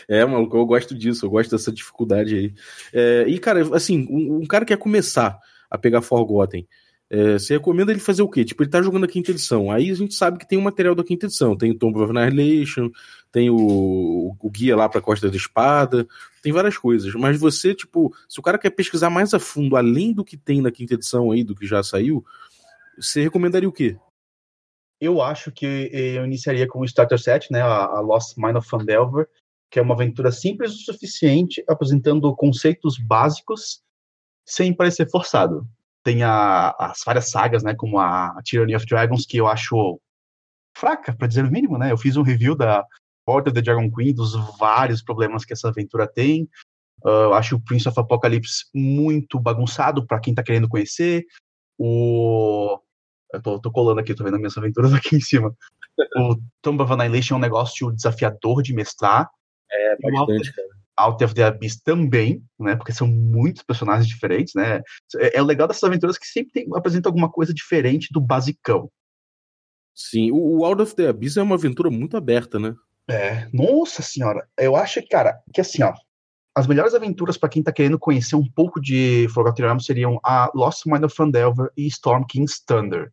É, 0.08 0.26
maluco, 0.26 0.58
eu 0.58 0.66
gosto 0.66 0.96
disso, 0.96 1.26
eu 1.26 1.30
gosto 1.30 1.52
dessa 1.52 1.72
dificuldade 1.72 2.36
aí. 2.36 2.54
É, 2.94 3.26
e, 3.28 3.38
cara, 3.40 3.76
assim, 3.76 4.08
um, 4.10 4.42
um, 4.42 4.46
cara 4.46 4.66
quer 4.66 4.78
começar 4.78 5.38
a 5.70 5.78
pegar 5.78 6.02
Forgotten. 6.02 6.68
É, 7.10 7.34
você 7.34 7.54
recomenda 7.54 7.92
ele 7.92 8.00
fazer 8.00 8.24
o 8.24 8.30
quê? 8.30 8.44
Tipo, 8.44 8.64
ele 8.64 8.70
tá 8.70 8.82
jogando 8.82 9.04
a 9.04 9.08
quinta 9.08 9.32
edição. 9.32 9.72
Aí 9.72 9.92
a 9.92 9.94
gente 9.94 10.16
sabe 10.16 10.40
que 10.40 10.48
tem 10.48 10.58
o 10.58 10.62
material 10.62 10.96
da 10.96 11.04
quinta 11.04 11.28
edição. 11.28 11.56
Tem 11.56 11.72
o 11.72 11.78
Tomb 11.78 12.00
of 12.00 12.12
Annihilation, 12.12 12.90
tem 13.32 13.50
o, 13.50 14.36
o 14.40 14.50
guia 14.50 14.76
lá 14.76 14.90
pra 14.90 15.02
Costa 15.02 15.30
da 15.30 15.38
Espada, 15.38 16.08
tem 16.42 16.52
várias 16.52 16.78
coisas. 16.78 17.14
Mas 17.14 17.40
você, 17.40 17.76
tipo, 17.76 18.14
se 18.28 18.40
o 18.40 18.44
cara 18.44 18.58
quer 18.58 18.72
pesquisar 18.72 19.10
mais 19.10 19.34
a 19.34 19.40
fundo, 19.40 19.78
além 19.78 20.14
do 20.14 20.26
que 20.26 20.36
tem 20.36 20.62
na 20.62 20.72
quinta 20.72 20.96
edição 20.96 21.32
aí, 21.32 21.44
do 21.44 21.56
que 21.56 21.68
já 21.68 21.84
saiu, 21.84 22.26
você 22.98 23.22
recomendaria 23.22 23.70
o 23.70 23.74
quê? 23.74 23.98
Eu 25.06 25.22
acho 25.22 25.52
que 25.52 25.66
eu 25.94 26.26
iniciaria 26.26 26.68
com 26.68 26.80
o 26.80 26.86
Starter 26.86 27.20
Set, 27.20 27.52
né, 27.52 27.62
a, 27.62 28.00
Lost 28.00 28.36
Mine 28.38 28.58
of 28.58 28.68
Fandelver, 28.68 29.28
que 29.70 29.78
é 29.78 29.82
uma 29.82 29.94
aventura 29.94 30.32
simples 30.32 30.74
o 30.74 30.78
suficiente, 30.78 31.64
apresentando 31.68 32.36
conceitos 32.36 32.98
básicos 32.98 33.82
sem 34.48 34.74
parecer 34.74 35.08
forçado. 35.10 35.68
Tem 36.04 36.24
a, 36.24 36.72
as 36.80 37.02
várias 37.06 37.30
sagas, 37.30 37.64
né, 37.64 37.76
como 37.76 38.00
a 38.00 38.36
Tyranny 38.44 38.76
of 38.76 38.86
Dragons, 38.88 39.28
que 39.28 39.38
eu 39.38 39.48
acho 39.48 40.00
fraca, 40.76 41.16
para 41.16 41.28
dizer 41.28 41.46
o 41.46 41.52
mínimo, 41.52 41.78
né? 41.78 41.92
Eu 41.92 41.98
fiz 41.98 42.18
um 42.18 42.24
review 42.24 42.56
da 42.56 42.84
Order 43.28 43.52
of 43.52 43.56
the 43.56 43.62
Dragon 43.62 43.92
Queen, 43.92 44.14
dos 44.14 44.34
vários 44.58 45.04
problemas 45.04 45.46
que 45.46 45.54
essa 45.54 45.70
aventura 45.70 46.08
tem. 46.08 46.50
Uh, 47.04 47.30
eu 47.30 47.34
acho 47.34 47.56
o 47.56 47.62
Prince 47.62 47.88
of 47.88 48.00
Apocalypse 48.00 48.66
muito 48.74 49.40
bagunçado 49.40 50.06
para 50.06 50.20
quem 50.20 50.34
tá 50.34 50.44
querendo 50.44 50.68
conhecer. 50.68 51.24
O 51.78 52.80
eu 53.34 53.42
tô, 53.42 53.60
tô 53.60 53.72
colando 53.72 54.00
aqui, 54.00 54.14
tô 54.14 54.24
vendo 54.24 54.36
as 54.36 54.40
minhas 54.40 54.58
aventuras 54.58 54.92
aqui 54.94 55.16
em 55.16 55.22
cima. 55.22 55.56
o 56.18 56.36
Tomb 56.62 56.82
of 56.82 56.94
Annihilation 56.94 57.36
é 57.36 57.38
um 57.38 57.42
negócio 57.42 57.92
desafiador 57.92 58.62
de 58.62 58.74
mestrar. 58.74 59.30
É, 59.72 59.98
bastante, 60.12 60.54
cara. 60.54 60.68
Out 60.98 61.24
of 61.26 61.34
the 61.34 61.44
Abyss 61.44 61.82
também, 61.82 62.42
né? 62.58 62.76
Porque 62.76 62.94
são 62.94 63.06
muitos 63.06 63.64
personagens 63.64 64.08
diferentes, 64.08 64.54
né? 64.54 64.82
É, 65.18 65.38
é 65.38 65.42
o 65.42 65.46
legal 65.46 65.68
dessas 65.68 65.84
aventuras 65.84 66.18
que 66.18 66.26
sempre 66.26 66.52
tem, 66.52 66.68
apresenta 66.74 67.10
alguma 67.10 67.30
coisa 67.30 67.54
diferente 67.54 68.08
do 68.12 68.22
basicão. 68.22 68.90
Sim, 69.94 70.32
o, 70.32 70.60
o 70.60 70.66
Out 70.66 70.82
of 70.82 70.96
the 70.96 71.08
Abyss 71.08 71.38
é 71.38 71.42
uma 71.42 71.56
aventura 71.56 71.90
muito 71.90 72.16
aberta, 72.16 72.60
né? 72.60 72.74
É, 73.10 73.48
nossa 73.54 74.02
senhora, 74.02 74.48
eu 74.58 74.76
acho, 74.76 75.00
cara, 75.08 75.40
que 75.54 75.62
assim, 75.62 75.84
ó, 75.84 75.94
as 76.56 76.68
melhores 76.68 76.94
aventuras 76.94 77.38
para 77.38 77.50
quem 77.50 77.62
tá 77.62 77.72
querendo 77.72 78.00
conhecer 78.00 78.36
um 78.36 78.50
pouco 78.50 78.80
de 78.80 79.28
Forgotten 79.34 79.66
Realms 79.66 79.86
seriam 79.86 80.20
a 80.24 80.50
Lost 80.56 80.86
Mine 80.86 81.06
of 81.06 81.14
Fandelver 81.14 81.70
e 81.76 81.86
Storm 81.88 82.24
King's 82.26 82.60
Thunder. 82.60 83.12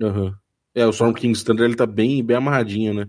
Uhum. 0.00 0.32
É, 0.72 0.86
o 0.86 0.90
Storm 0.90 1.12
King's 1.12 1.42
Thunder 1.42 1.64
ele 1.64 1.74
tá 1.74 1.86
bem, 1.86 2.24
bem 2.24 2.36
amarradinho, 2.36 2.94
né? 2.94 3.08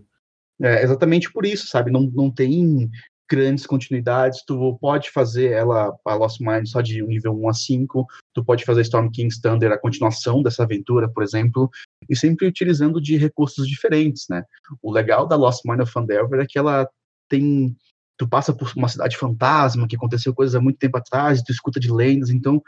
É, 0.59 0.83
exatamente 0.83 1.31
por 1.31 1.45
isso, 1.45 1.67
sabe? 1.67 1.91
Não, 1.91 2.01
não 2.01 2.31
tem 2.31 2.89
grandes 3.29 3.67
continuidades, 3.67 4.43
tu 4.43 4.75
pode 4.81 5.11
fazer 5.11 5.51
ela, 5.51 5.95
a 6.03 6.15
Lost 6.15 6.41
Mine, 6.41 6.65
só 6.65 6.81
de 6.81 6.99
nível 7.03 7.39
1 7.39 7.49
a 7.49 7.53
5, 7.53 8.07
tu 8.33 8.43
pode 8.43 8.65
fazer 8.65 8.81
Storm 8.81 9.11
King's 9.11 9.39
Thunder, 9.39 9.71
a 9.71 9.77
continuação 9.77 10.41
dessa 10.41 10.63
aventura, 10.63 11.07
por 11.07 11.21
exemplo, 11.21 11.69
e 12.09 12.15
sempre 12.15 12.47
utilizando 12.47 12.99
de 12.99 13.15
recursos 13.17 13.67
diferentes, 13.67 14.25
né? 14.27 14.43
O 14.81 14.91
legal 14.91 15.27
da 15.27 15.35
Lost 15.35 15.61
Mine 15.63 15.83
of 15.83 15.91
Fandelver 15.91 16.39
é 16.39 16.47
que 16.47 16.57
ela 16.57 16.89
tem 17.29 17.77
tu 18.19 18.27
passa 18.27 18.53
por 18.53 18.71
uma 18.75 18.89
cidade 18.89 19.17
fantasma, 19.17 19.87
que 19.87 19.95
aconteceu 19.95 20.35
coisas 20.35 20.53
há 20.53 20.59
muito 20.59 20.77
tempo 20.77 20.97
atrás, 20.97 21.41
tu 21.41 21.51
escuta 21.51 21.79
de 21.79 21.89
lendas, 21.89 22.29
então 22.29 22.61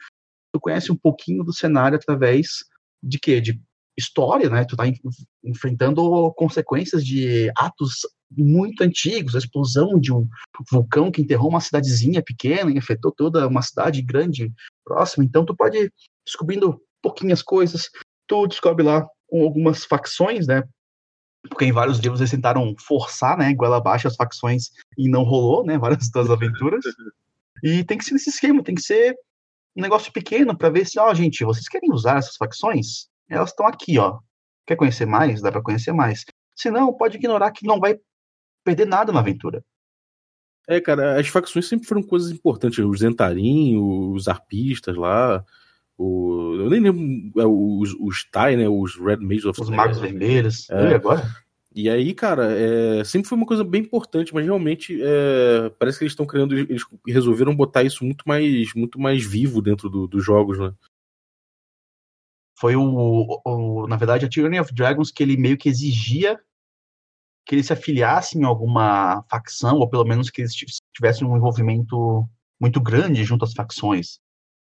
tu 0.53 0.59
conhece 0.59 0.91
um 0.91 0.95
pouquinho 0.95 1.43
do 1.43 1.53
cenário 1.53 1.97
através 1.97 2.63
de 3.03 3.19
quê? 3.19 3.41
De 3.41 3.61
história, 3.99 4.49
né? 4.49 4.63
Tu 4.63 4.77
tá 4.77 4.85
enfrentando 5.43 6.33
consequências 6.35 7.05
de 7.05 7.51
atos 7.57 7.99
muito 8.31 8.81
antigos, 8.81 9.35
a 9.35 9.39
explosão 9.39 9.99
de 9.99 10.13
um 10.13 10.25
vulcão 10.71 11.11
que 11.11 11.21
enterrou 11.21 11.49
uma 11.49 11.59
cidadezinha 11.59 12.23
pequena 12.23 12.71
e 12.71 12.77
afetou 12.77 13.11
toda 13.11 13.45
uma 13.45 13.61
cidade 13.61 14.01
grande 14.01 14.49
próxima, 14.85 15.25
então 15.25 15.43
tu 15.43 15.53
pode 15.53 15.91
descobrindo 16.25 16.81
pouquinhas 17.01 17.41
coisas, 17.41 17.89
tu 18.25 18.47
descobre 18.47 18.85
lá 18.85 19.05
algumas 19.29 19.83
facções, 19.83 20.47
né? 20.47 20.63
Porque 21.49 21.65
em 21.65 21.71
vários 21.71 21.99
livros 21.99 22.21
eles 22.21 22.31
tentaram 22.31 22.75
forçar, 22.79 23.37
né, 23.37 23.53
goela 23.53 23.77
abaixo 23.77 24.07
as 24.07 24.15
facções 24.15 24.71
e 24.97 25.09
não 25.09 25.23
rolou, 25.23 25.65
né, 25.65 25.77
várias 25.77 26.09
das 26.09 26.29
aventuras. 26.29 26.83
E 27.63 27.83
tem 27.83 27.95
que 27.95 28.03
ser 28.03 28.13
nesse 28.13 28.31
esquema, 28.31 28.63
tem 28.63 28.73
que 28.73 28.81
ser 28.81 29.15
um 29.75 29.83
negócio 29.83 30.11
pequeno 30.11 30.57
para 30.57 30.71
ver 30.71 30.83
se, 30.87 30.99
ó, 30.99 31.13
gente, 31.13 31.45
vocês 31.45 31.67
querem 31.67 31.91
usar 31.91 32.17
essas 32.17 32.35
facções? 32.35 33.07
Elas 33.29 33.51
estão 33.51 33.67
aqui, 33.67 33.99
ó. 33.99 34.17
Quer 34.65 34.75
conhecer 34.75 35.05
mais? 35.05 35.43
Dá 35.43 35.51
para 35.51 35.61
conhecer 35.61 35.91
mais. 35.93 36.25
Se 36.55 36.71
não, 36.71 36.91
pode 36.91 37.17
ignorar 37.17 37.51
que 37.51 37.67
não 37.67 37.79
vai 37.79 37.99
perder 38.63 38.87
nada 38.87 39.11
na 39.11 39.19
aventura. 39.19 39.63
É, 40.67 40.79
cara, 40.79 41.19
as 41.19 41.27
facções 41.27 41.67
sempre 41.67 41.87
foram 41.87 42.01
coisas 42.01 42.31
importantes. 42.31 42.79
Os 42.79 42.99
Zentarim, 42.99 43.77
os 43.77 44.27
arpistas 44.27 44.95
lá, 44.95 45.43
o, 46.01 46.55
eu 46.59 46.69
nem 46.69 46.79
lembro 46.79 47.41
é, 47.41 47.45
os, 47.45 47.93
os 47.99 48.23
Tai, 48.29 48.55
né? 48.55 48.67
Os 48.67 48.95
Red 48.95 49.17
Mages 49.17 49.45
of 49.45 49.61
Os 49.61 49.69
Magos 49.69 49.99
Vermelhos. 49.99 50.69
É. 50.69 50.91
E 50.91 50.93
agora? 50.93 51.23
E 51.73 51.89
aí, 51.89 52.13
cara, 52.13 52.51
é, 52.51 53.03
sempre 53.03 53.29
foi 53.29 53.37
uma 53.37 53.47
coisa 53.47 53.63
bem 53.63 53.81
importante, 53.81 54.33
mas 54.33 54.43
realmente 54.43 54.99
é, 55.01 55.71
parece 55.79 55.97
que 55.97 56.03
eles 56.03 56.11
estão 56.11 56.25
criando, 56.25 56.57
eles 56.57 56.83
resolveram 57.07 57.55
botar 57.55 57.83
isso 57.83 58.03
muito 58.03 58.23
mais, 58.27 58.73
muito 58.75 58.99
mais 58.99 59.25
vivo 59.25 59.61
dentro 59.61 59.89
do, 59.89 60.05
dos 60.05 60.23
jogos, 60.23 60.59
né? 60.59 60.73
foi 62.61 62.75
o, 62.75 63.41
o, 63.43 63.87
na 63.87 63.97
verdade, 63.97 64.23
a 64.23 64.29
Tyranny 64.29 64.59
of 64.59 64.71
Dragons 64.71 65.11
que 65.11 65.23
ele 65.23 65.35
meio 65.35 65.57
que 65.57 65.67
exigia 65.67 66.39
que 67.43 67.55
eles 67.55 67.65
se 67.65 67.73
afiliassem 67.73 68.39
em 68.39 68.45
alguma 68.45 69.23
facção, 69.27 69.77
ou 69.77 69.89
pelo 69.89 70.05
menos 70.05 70.29
que 70.29 70.41
eles 70.41 70.53
tivessem 70.93 71.27
um 71.27 71.35
envolvimento 71.35 72.23
muito 72.59 72.79
grande 72.79 73.23
junto 73.23 73.43
às 73.43 73.53
facções. 73.53 74.19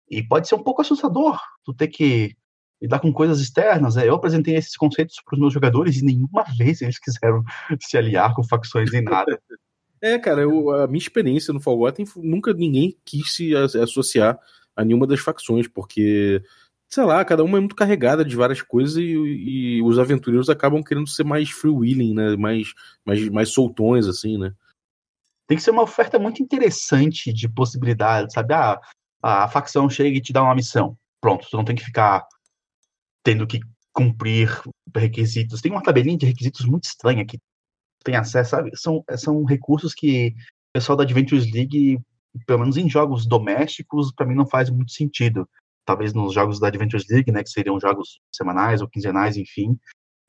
E 0.10 0.22
pode 0.22 0.48
ser 0.48 0.55
um 0.55 0.63
pouco 0.63 0.81
assustador 0.81 1.39
tu 1.63 1.74
ter 1.74 1.88
que 1.88 2.36
lidar 2.81 3.00
com 3.00 3.13
coisas 3.13 3.39
externas. 3.39 3.95
Né? 3.95 4.07
Eu 4.07 4.15
apresentei 4.15 4.55
esses 4.55 4.75
conceitos 4.75 5.15
para 5.24 5.36
os 5.36 5.39
meus 5.39 5.53
jogadores 5.53 5.98
e 5.98 6.05
nenhuma 6.05 6.43
vez 6.57 6.81
eles 6.81 7.00
quiseram 7.00 7.43
se 7.79 7.98
aliar 7.98 8.36
com 8.36 8.43
facções 8.43 8.91
nem 8.91 9.01
nada. 9.01 9.39
É, 10.05 10.19
cara, 10.19 10.41
eu, 10.41 10.69
a 10.69 10.86
minha 10.86 10.98
experiência 10.98 11.53
no 11.53 11.62
Forgotten, 11.62 12.05
nunca 12.17 12.53
ninguém 12.53 12.93
quis 13.05 13.36
se 13.36 13.55
associar 13.55 14.38
a 14.75 14.83
nenhuma 14.83 15.07
das 15.07 15.22
facções, 15.22 15.65
porque, 15.65 16.43
sei 16.89 17.05
lá, 17.05 17.24
cada 17.24 17.41
uma 17.41 17.57
é 17.57 17.62
muito 17.62 17.74
carregada 17.74 18.25
de 18.25 18.36
várias 18.36 18.62
coisas 18.62 18.98
e, 18.98 19.03
e 19.03 19.81
os 19.81 19.98
aventureiros 19.98 20.50
acabam 20.50 20.83
querendo 20.83 21.07
ser 21.07 21.24
mais 21.24 21.51
freewheeling, 21.51 22.13
né? 22.13 22.36
Mais, 22.36 22.74
mais, 23.05 23.29
mais 23.29 23.50
soltões, 23.53 24.05
assim, 24.05 24.38
né? 24.38 24.53
Tem 25.48 25.55
que 25.55 25.63
ser 25.63 25.72
uma 25.72 25.83
oferta 25.83 26.19
muito 26.19 26.43
interessante 26.43 27.31
de 27.31 27.48
possibilidades, 27.48 28.33
sabe? 28.33 28.53
Ah, 28.53 28.81
a 29.24 29.48
facção 29.48 29.89
chega 29.89 30.18
e 30.18 30.22
te 30.22 30.34
dá 30.34 30.44
uma 30.44 30.53
missão. 30.53 30.98
Pronto, 31.22 31.48
tu 31.50 31.56
não 31.56 31.63
tem 31.63 31.75
que 31.75 31.86
ficar 31.86 32.27
tendo 33.24 33.48
que 33.48 33.62
cumprir 33.94 34.50
requisitos. 34.94 35.62
Tem 35.62 35.72
uma 35.72 35.82
tabelinha 35.82 36.18
de 36.18 36.25
requisitos 36.25 36.65
muito 36.65 36.84
estranha 36.84 37.25
que 37.25 37.39
tem 38.03 38.18
acesso, 38.18 38.50
sabe? 38.50 38.72
São, 38.75 39.03
são 39.15 39.46
recursos 39.46 39.94
que 39.94 40.30
o 40.30 40.34
pessoal 40.74 40.98
da 40.98 41.03
Adventures 41.03 41.50
League, 41.50 42.00
pelo 42.46 42.60
menos 42.60 42.75
em 42.75 42.89
jogos 42.89 43.25
domésticos, 43.25 44.12
para 44.12 44.25
mim 44.25 44.36
não 44.36 44.46
faz 44.46 44.70
muito 44.70 44.92
sentido. 44.92 45.48
Talvez 45.86 46.13
nos 46.13 46.34
jogos 46.34 46.60
da 46.60 46.68
Adventures 46.68 47.06
League, 47.10 47.32
né, 47.32 47.44
que 47.44 47.50
seriam 47.50 47.80
jogos 47.80 48.20
semanais 48.34 48.82
ou 48.82 48.89
quinzenais, 48.89 49.38
enfim, 49.38 49.77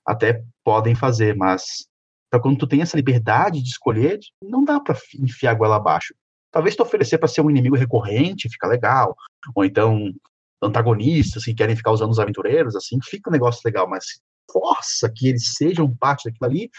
até 0.07 0.45
podem 0.63 0.95
fazer, 0.95 1.35
mas 1.35 1.89
para 2.31 2.41
quando 2.41 2.59
tu 2.59 2.67
tem 2.67 2.83
essa 2.83 2.97
liberdade 2.97 3.63
de 3.63 3.69
escolher, 3.69 4.19
não 4.43 4.65
dá 4.65 4.79
para 4.79 4.97
enfiar 5.19 5.53
a 5.53 5.55
goela 5.55 5.77
abaixo. 5.77 6.15
Talvez 6.55 6.77
tu 6.77 6.85
oferecer 6.85 7.19
para 7.19 7.27
ser 7.27 7.41
um 7.41 7.51
inimigo 7.51 7.75
recorrente, 7.75 8.49
fica 8.49 8.69
legal, 8.69 9.17
ou 9.57 9.65
então 9.65 10.15
antagonistas 10.63 11.45
que 11.45 11.53
querem 11.53 11.75
ficar 11.75 11.91
usando 11.91 12.13
os 12.13 12.21
aventureiros, 12.21 12.77
assim, 12.77 12.97
fica 13.03 13.29
um 13.29 13.33
negócio 13.33 13.61
legal, 13.65 13.91
mas 13.91 14.21
força 14.49 15.11
que 15.13 15.31
eles 15.31 15.55
sejam 15.57 15.93
parte 15.97 16.31
daquilo 16.31 16.49
ali, 16.49 16.71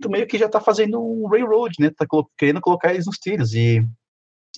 tu 0.00 0.08
meio 0.08 0.26
que 0.26 0.38
já 0.38 0.48
tá 0.48 0.62
fazendo 0.62 0.98
um 0.98 1.28
railroad, 1.28 1.74
né? 1.78 1.90
Tá 1.90 2.06
querendo 2.38 2.58
colocar 2.62 2.94
eles 2.94 3.04
nos 3.04 3.18
trilhos. 3.18 3.52
E 3.52 3.86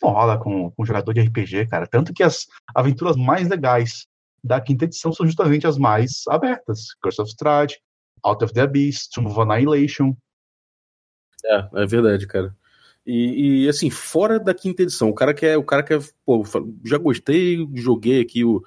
não 0.01 0.11
rola 0.11 0.39
com, 0.39 0.71
com 0.71 0.85
jogador 0.85 1.13
de 1.13 1.21
RPG, 1.21 1.67
cara. 1.67 1.85
Tanto 1.89 2.15
que 2.15 2.23
as 2.23 2.47
aventuras 2.73 3.17
mais 3.17 3.49
legais 3.49 4.07
da 4.43 4.61
quinta 4.61 4.85
edição 4.85 5.13
são 5.13 5.27
justamente 5.27 5.67
as 5.67 5.77
mais 5.77 6.23
abertas. 6.29 6.95
Curse 7.03 7.21
of 7.21 7.31
Strahd, 7.33 7.77
Out 8.25 8.45
of 8.45 8.55
the 8.55 8.61
Abyss, 8.61 9.09
Tomb 9.09 9.29
of 9.29 9.41
Annihilation. 9.41 10.15
É, 11.45 11.83
é 11.83 11.87
verdade, 11.87 12.25
cara. 12.29 12.55
E, 13.13 13.65
e, 13.65 13.69
assim, 13.69 13.91
fora 13.91 14.39
da 14.39 14.55
quinta 14.55 14.85
edição, 14.85 15.09
o 15.09 15.15
cara 15.15 15.35
quer, 15.35 15.59
o 15.59 15.65
cara 15.65 15.83
quer, 15.83 16.01
pô, 16.25 16.45
já 16.85 16.97
gostei, 16.97 17.69
joguei 17.75 18.21
aqui 18.21 18.45
o, 18.45 18.63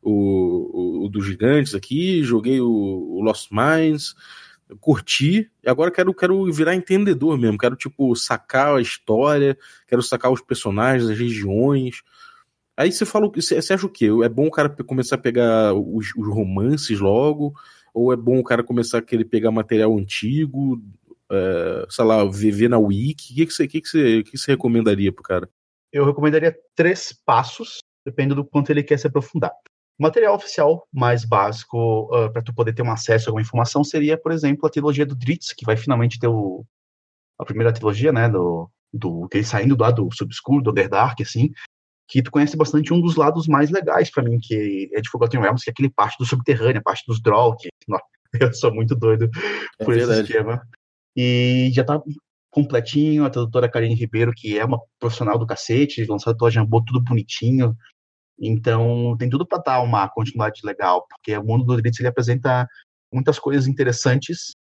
o, 0.00 1.04
o 1.04 1.08
dos 1.08 1.26
gigantes 1.26 1.74
aqui, 1.74 2.22
joguei 2.22 2.60
o, 2.60 2.68
o 2.68 3.20
Lost 3.20 3.48
Minds, 3.50 4.14
curti, 4.78 5.50
e 5.64 5.68
agora 5.68 5.90
quero, 5.90 6.14
quero 6.14 6.44
virar 6.52 6.76
entendedor 6.76 7.36
mesmo, 7.36 7.58
quero, 7.58 7.74
tipo, 7.74 8.14
sacar 8.14 8.76
a 8.76 8.80
história, 8.80 9.58
quero 9.88 10.00
sacar 10.00 10.30
os 10.30 10.40
personagens, 10.40 11.10
as 11.10 11.18
regiões. 11.18 12.02
Aí 12.76 12.92
você 12.92 13.04
fala, 13.04 13.28
você 13.34 13.56
acha 13.56 13.84
o 13.84 13.90
quê? 13.90 14.06
É 14.22 14.28
bom 14.28 14.46
o 14.46 14.52
cara 14.52 14.68
começar 14.84 15.16
a 15.16 15.18
pegar 15.18 15.74
os, 15.74 16.14
os 16.16 16.28
romances 16.28 17.00
logo? 17.00 17.52
Ou 17.92 18.12
é 18.12 18.16
bom 18.16 18.38
o 18.38 18.44
cara 18.44 18.62
começar 18.62 18.98
a 18.98 19.02
querer 19.02 19.24
pegar 19.24 19.50
material 19.50 19.98
antigo, 19.98 20.80
é, 21.30 21.86
sei 21.88 22.04
lá, 22.04 22.24
viver 22.24 22.68
na 22.68 22.78
Wiki? 22.78 23.32
O 23.32 23.36
que, 23.36 23.46
que, 23.46 23.52
você, 23.52 23.68
que, 23.68 23.80
que, 23.80 23.88
você, 23.88 24.22
que 24.22 24.38
você 24.38 24.52
recomendaria 24.52 25.12
pro 25.12 25.22
cara? 25.22 25.48
Eu 25.92 26.04
recomendaria 26.04 26.56
três 26.74 27.12
passos, 27.24 27.78
dependendo 28.04 28.36
do 28.36 28.44
quanto 28.44 28.70
ele 28.70 28.82
quer 28.82 28.98
se 28.98 29.06
aprofundar. 29.06 29.52
O 29.98 30.02
material 30.02 30.34
oficial 30.34 30.86
mais 30.92 31.24
básico 31.24 32.08
uh, 32.12 32.24
ah, 32.24 32.30
para 32.30 32.42
tu 32.42 32.54
poder 32.54 32.72
ter 32.72 32.82
um 32.82 32.90
acesso 32.90 33.28
a 33.28 33.30
alguma 33.30 33.42
informação 33.42 33.82
seria, 33.82 34.16
por 34.16 34.30
exemplo, 34.30 34.66
a 34.66 34.70
trilogia 34.70 35.04
do 35.04 35.16
Dritz, 35.16 35.52
que 35.52 35.64
vai 35.64 35.76
finalmente 35.76 36.18
ter 36.20 36.28
o, 36.28 36.64
a 37.38 37.44
primeira 37.44 37.72
trilogia, 37.72 38.12
né, 38.12 38.28
do, 38.28 38.70
do 38.92 39.28
que 39.28 39.38
ele 39.38 39.44
saindo 39.44 39.74
do 39.74 39.82
lado 39.82 40.08
subscuro, 40.12 40.62
do 40.62 40.70
Underdark, 40.70 41.22
assim, 41.22 41.50
que 42.08 42.22
tu 42.22 42.30
conhece 42.30 42.56
bastante 42.56 42.92
um 42.92 43.00
dos 43.00 43.16
lados 43.16 43.46
mais 43.46 43.70
legais 43.70 44.10
para 44.10 44.22
mim, 44.22 44.38
que 44.40 44.88
é 44.94 45.00
de 45.00 45.10
Forgotten 45.10 45.40
Realms, 45.40 45.62
que 45.62 45.70
é 45.70 45.72
aquele 45.72 45.90
parte 45.90 46.16
do 46.18 46.24
subterrâneo, 46.24 46.78
a 46.78 46.82
parte 46.82 47.04
dos 47.06 47.20
Droll, 47.20 47.56
que 47.56 47.68
eu 48.40 48.52
sou 48.52 48.72
muito 48.72 48.94
doido 48.94 49.28
é 49.78 49.84
por 49.84 49.94
verdade. 49.94 50.20
esse 50.20 50.30
esquema. 50.30 50.62
E 51.20 51.70
já 51.72 51.82
tá 51.82 52.00
completinho, 52.50 53.24
a 53.24 53.30
tradutora 53.30 53.68
Karine 53.68 53.94
Ribeiro, 53.94 54.32
que 54.32 54.56
é 54.56 54.64
uma 54.64 54.80
profissional 55.00 55.38
do 55.38 55.46
cacete, 55.46 56.04
lançado 56.04 56.36
pela 56.36 56.50
Jambô, 56.50 56.82
tudo 56.84 57.02
bonitinho, 57.02 57.76
então, 58.40 59.16
tem 59.18 59.28
tudo 59.28 59.44
para 59.46 59.62
dar 59.62 59.82
uma 59.82 60.08
continuidade 60.08 60.60
legal, 60.64 61.06
porque 61.08 61.36
o 61.36 61.44
mundo 61.44 61.64
do 61.64 61.76
Dritz 61.76 61.98
ele 61.98 62.08
apresenta 62.08 62.68
muitas 63.12 63.38
coisas 63.38 63.66
interessantes 63.66 64.54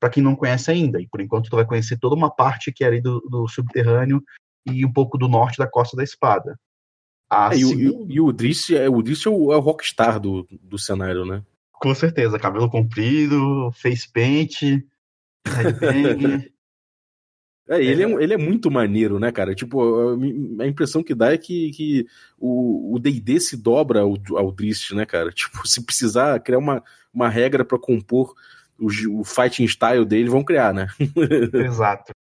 para 0.00 0.10
quem 0.10 0.22
não 0.22 0.36
conhece 0.36 0.70
ainda. 0.70 1.00
E 1.00 1.08
por 1.08 1.20
enquanto 1.20 1.50
tu 1.50 1.56
vai 1.56 1.66
conhecer 1.66 1.98
toda 1.98 2.14
uma 2.14 2.30
parte 2.30 2.72
que 2.72 2.84
é 2.84 2.86
ali 2.86 3.00
do, 3.00 3.20
do 3.28 3.48
subterrâneo 3.48 4.22
e 4.66 4.84
um 4.86 4.92
pouco 4.92 5.18
do 5.18 5.28
norte 5.28 5.58
da 5.58 5.66
Costa 5.66 5.96
da 5.96 6.04
Espada. 6.04 6.56
É, 7.32 7.56
e, 7.56 7.64
o, 7.64 8.06
e 8.08 8.20
o 8.20 8.32
Dritz 8.32 8.70
é 8.70 8.88
o, 8.88 9.00
é 9.00 9.28
o, 9.28 9.52
é 9.52 9.56
o 9.56 9.60
rockstar 9.60 10.20
do, 10.20 10.46
do 10.62 10.78
cenário, 10.78 11.24
né? 11.24 11.42
Com 11.72 11.92
certeza, 11.94 12.38
cabelo 12.38 12.70
comprido, 12.70 13.70
face 13.72 14.10
paint, 14.10 14.62
headbang. 15.46 16.50
É, 17.66 17.82
ele 17.82 18.02
é, 18.02 18.22
ele 18.22 18.34
é 18.34 18.36
muito 18.36 18.70
maneiro, 18.70 19.18
né, 19.18 19.32
cara? 19.32 19.54
Tipo, 19.54 20.18
a, 20.60 20.66
impressão 20.66 21.02
que 21.02 21.14
dá 21.14 21.32
é 21.32 21.38
que, 21.38 21.70
que 21.70 22.06
o 22.38 22.98
D&D 23.00 23.40
se 23.40 23.56
dobra 23.56 24.00
ao, 24.00 24.14
ao 24.36 24.52
Drist, 24.52 24.92
né, 24.94 25.06
cara? 25.06 25.30
Tipo, 25.32 25.66
se 25.66 25.82
precisar 25.82 26.38
criar 26.40 26.58
uma, 26.58 26.82
uma 27.12 27.28
regra 27.28 27.64
para 27.64 27.78
compor 27.78 28.34
o, 28.78 29.20
o 29.20 29.24
fighting 29.24 29.66
style 29.66 30.04
dele, 30.04 30.28
vão 30.28 30.44
criar, 30.44 30.74
né? 30.74 30.88
Exato. 31.54 32.12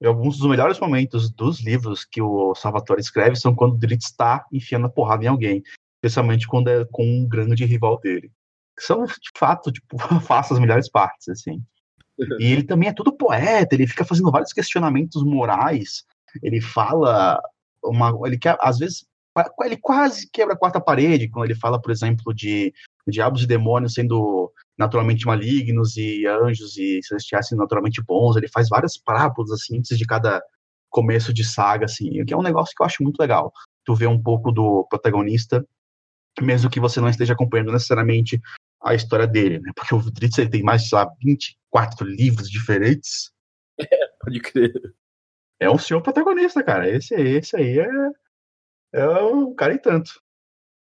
E 0.00 0.06
alguns 0.06 0.38
dos 0.38 0.48
melhores 0.48 0.78
momentos 0.78 1.30
dos 1.30 1.60
livros 1.60 2.04
que 2.04 2.20
o 2.20 2.54
Salvatore 2.54 3.00
escreve 3.00 3.36
são 3.36 3.54
quando 3.54 3.74
o 3.74 3.78
Dritz 3.78 4.06
está 4.06 4.44
enfiando 4.52 4.86
a 4.86 4.90
porrada 4.90 5.24
em 5.24 5.28
alguém, 5.28 5.62
especialmente 5.96 6.46
quando 6.46 6.68
é 6.68 6.84
com 6.90 7.04
um 7.04 7.28
grande 7.28 7.64
rival 7.64 7.98
dele. 8.00 8.30
São, 8.78 9.04
de 9.04 9.30
fato, 9.36 9.70
tipo, 9.70 9.96
faça 10.20 10.54
as 10.54 10.60
melhores 10.60 10.88
partes, 10.88 11.28
assim. 11.28 11.62
E 12.40 12.52
ele 12.52 12.62
também 12.62 12.88
é 12.88 12.92
todo 12.92 13.16
poeta, 13.16 13.74
ele 13.74 13.86
fica 13.86 14.04
fazendo 14.04 14.30
vários 14.30 14.52
questionamentos 14.52 15.22
morais. 15.24 16.04
Ele 16.42 16.60
fala 16.60 17.40
uma, 17.84 18.12
ele 18.26 18.38
quer, 18.38 18.56
às 18.60 18.78
vezes, 18.78 19.04
ele 19.64 19.76
quase 19.76 20.28
quebra 20.30 20.54
a 20.54 20.58
quarta 20.58 20.80
parede 20.80 21.28
quando 21.28 21.46
ele 21.46 21.54
fala, 21.54 21.80
por 21.80 21.90
exemplo, 21.90 22.34
de 22.34 22.72
diabos 23.08 23.42
e 23.42 23.46
demônios 23.46 23.94
sendo 23.94 24.52
naturalmente 24.78 25.26
malignos 25.26 25.96
e 25.96 26.26
anjos 26.26 26.76
e 26.76 27.00
celestiais 27.02 27.48
sendo 27.48 27.60
naturalmente 27.60 28.02
bons. 28.02 28.36
Ele 28.36 28.48
faz 28.48 28.68
várias 28.68 28.96
parábolas 28.96 29.50
assim 29.50 29.78
antes 29.78 29.98
de 29.98 30.06
cada 30.06 30.42
começo 30.90 31.32
de 31.32 31.44
saga, 31.44 31.86
assim, 31.86 32.24
que 32.24 32.34
é 32.34 32.36
um 32.36 32.42
negócio 32.42 32.74
que 32.76 32.82
eu 32.82 32.86
acho 32.86 33.02
muito 33.02 33.18
legal. 33.18 33.52
Tu 33.84 33.94
vê 33.94 34.06
um 34.06 34.22
pouco 34.22 34.52
do 34.52 34.86
protagonista, 34.88 35.66
mesmo 36.40 36.70
que 36.70 36.78
você 36.78 37.00
não 37.00 37.08
esteja 37.08 37.32
acompanhando 37.32 37.72
necessariamente 37.72 38.40
a 38.84 38.94
história 38.94 39.26
dele, 39.26 39.58
né? 39.60 39.70
Porque 39.74 39.94
o 39.94 40.00
ele 40.00 40.50
tem 40.50 40.62
mais, 40.62 40.88
sei 40.88 40.98
lá, 40.98 41.10
24 41.22 42.06
livros 42.06 42.50
diferentes. 42.50 43.32
É, 43.78 43.86
pode 44.20 44.40
crer. 44.40 44.72
É 45.60 45.70
um 45.70 45.78
senhor 45.78 46.02
protagonista, 46.02 46.62
cara. 46.62 46.88
Esse, 46.88 47.14
esse 47.14 47.56
aí 47.56 47.78
é, 47.78 47.88
é 48.94 49.06
um 49.22 49.54
cara 49.54 49.74
e 49.74 49.78
tanto. 49.78 50.20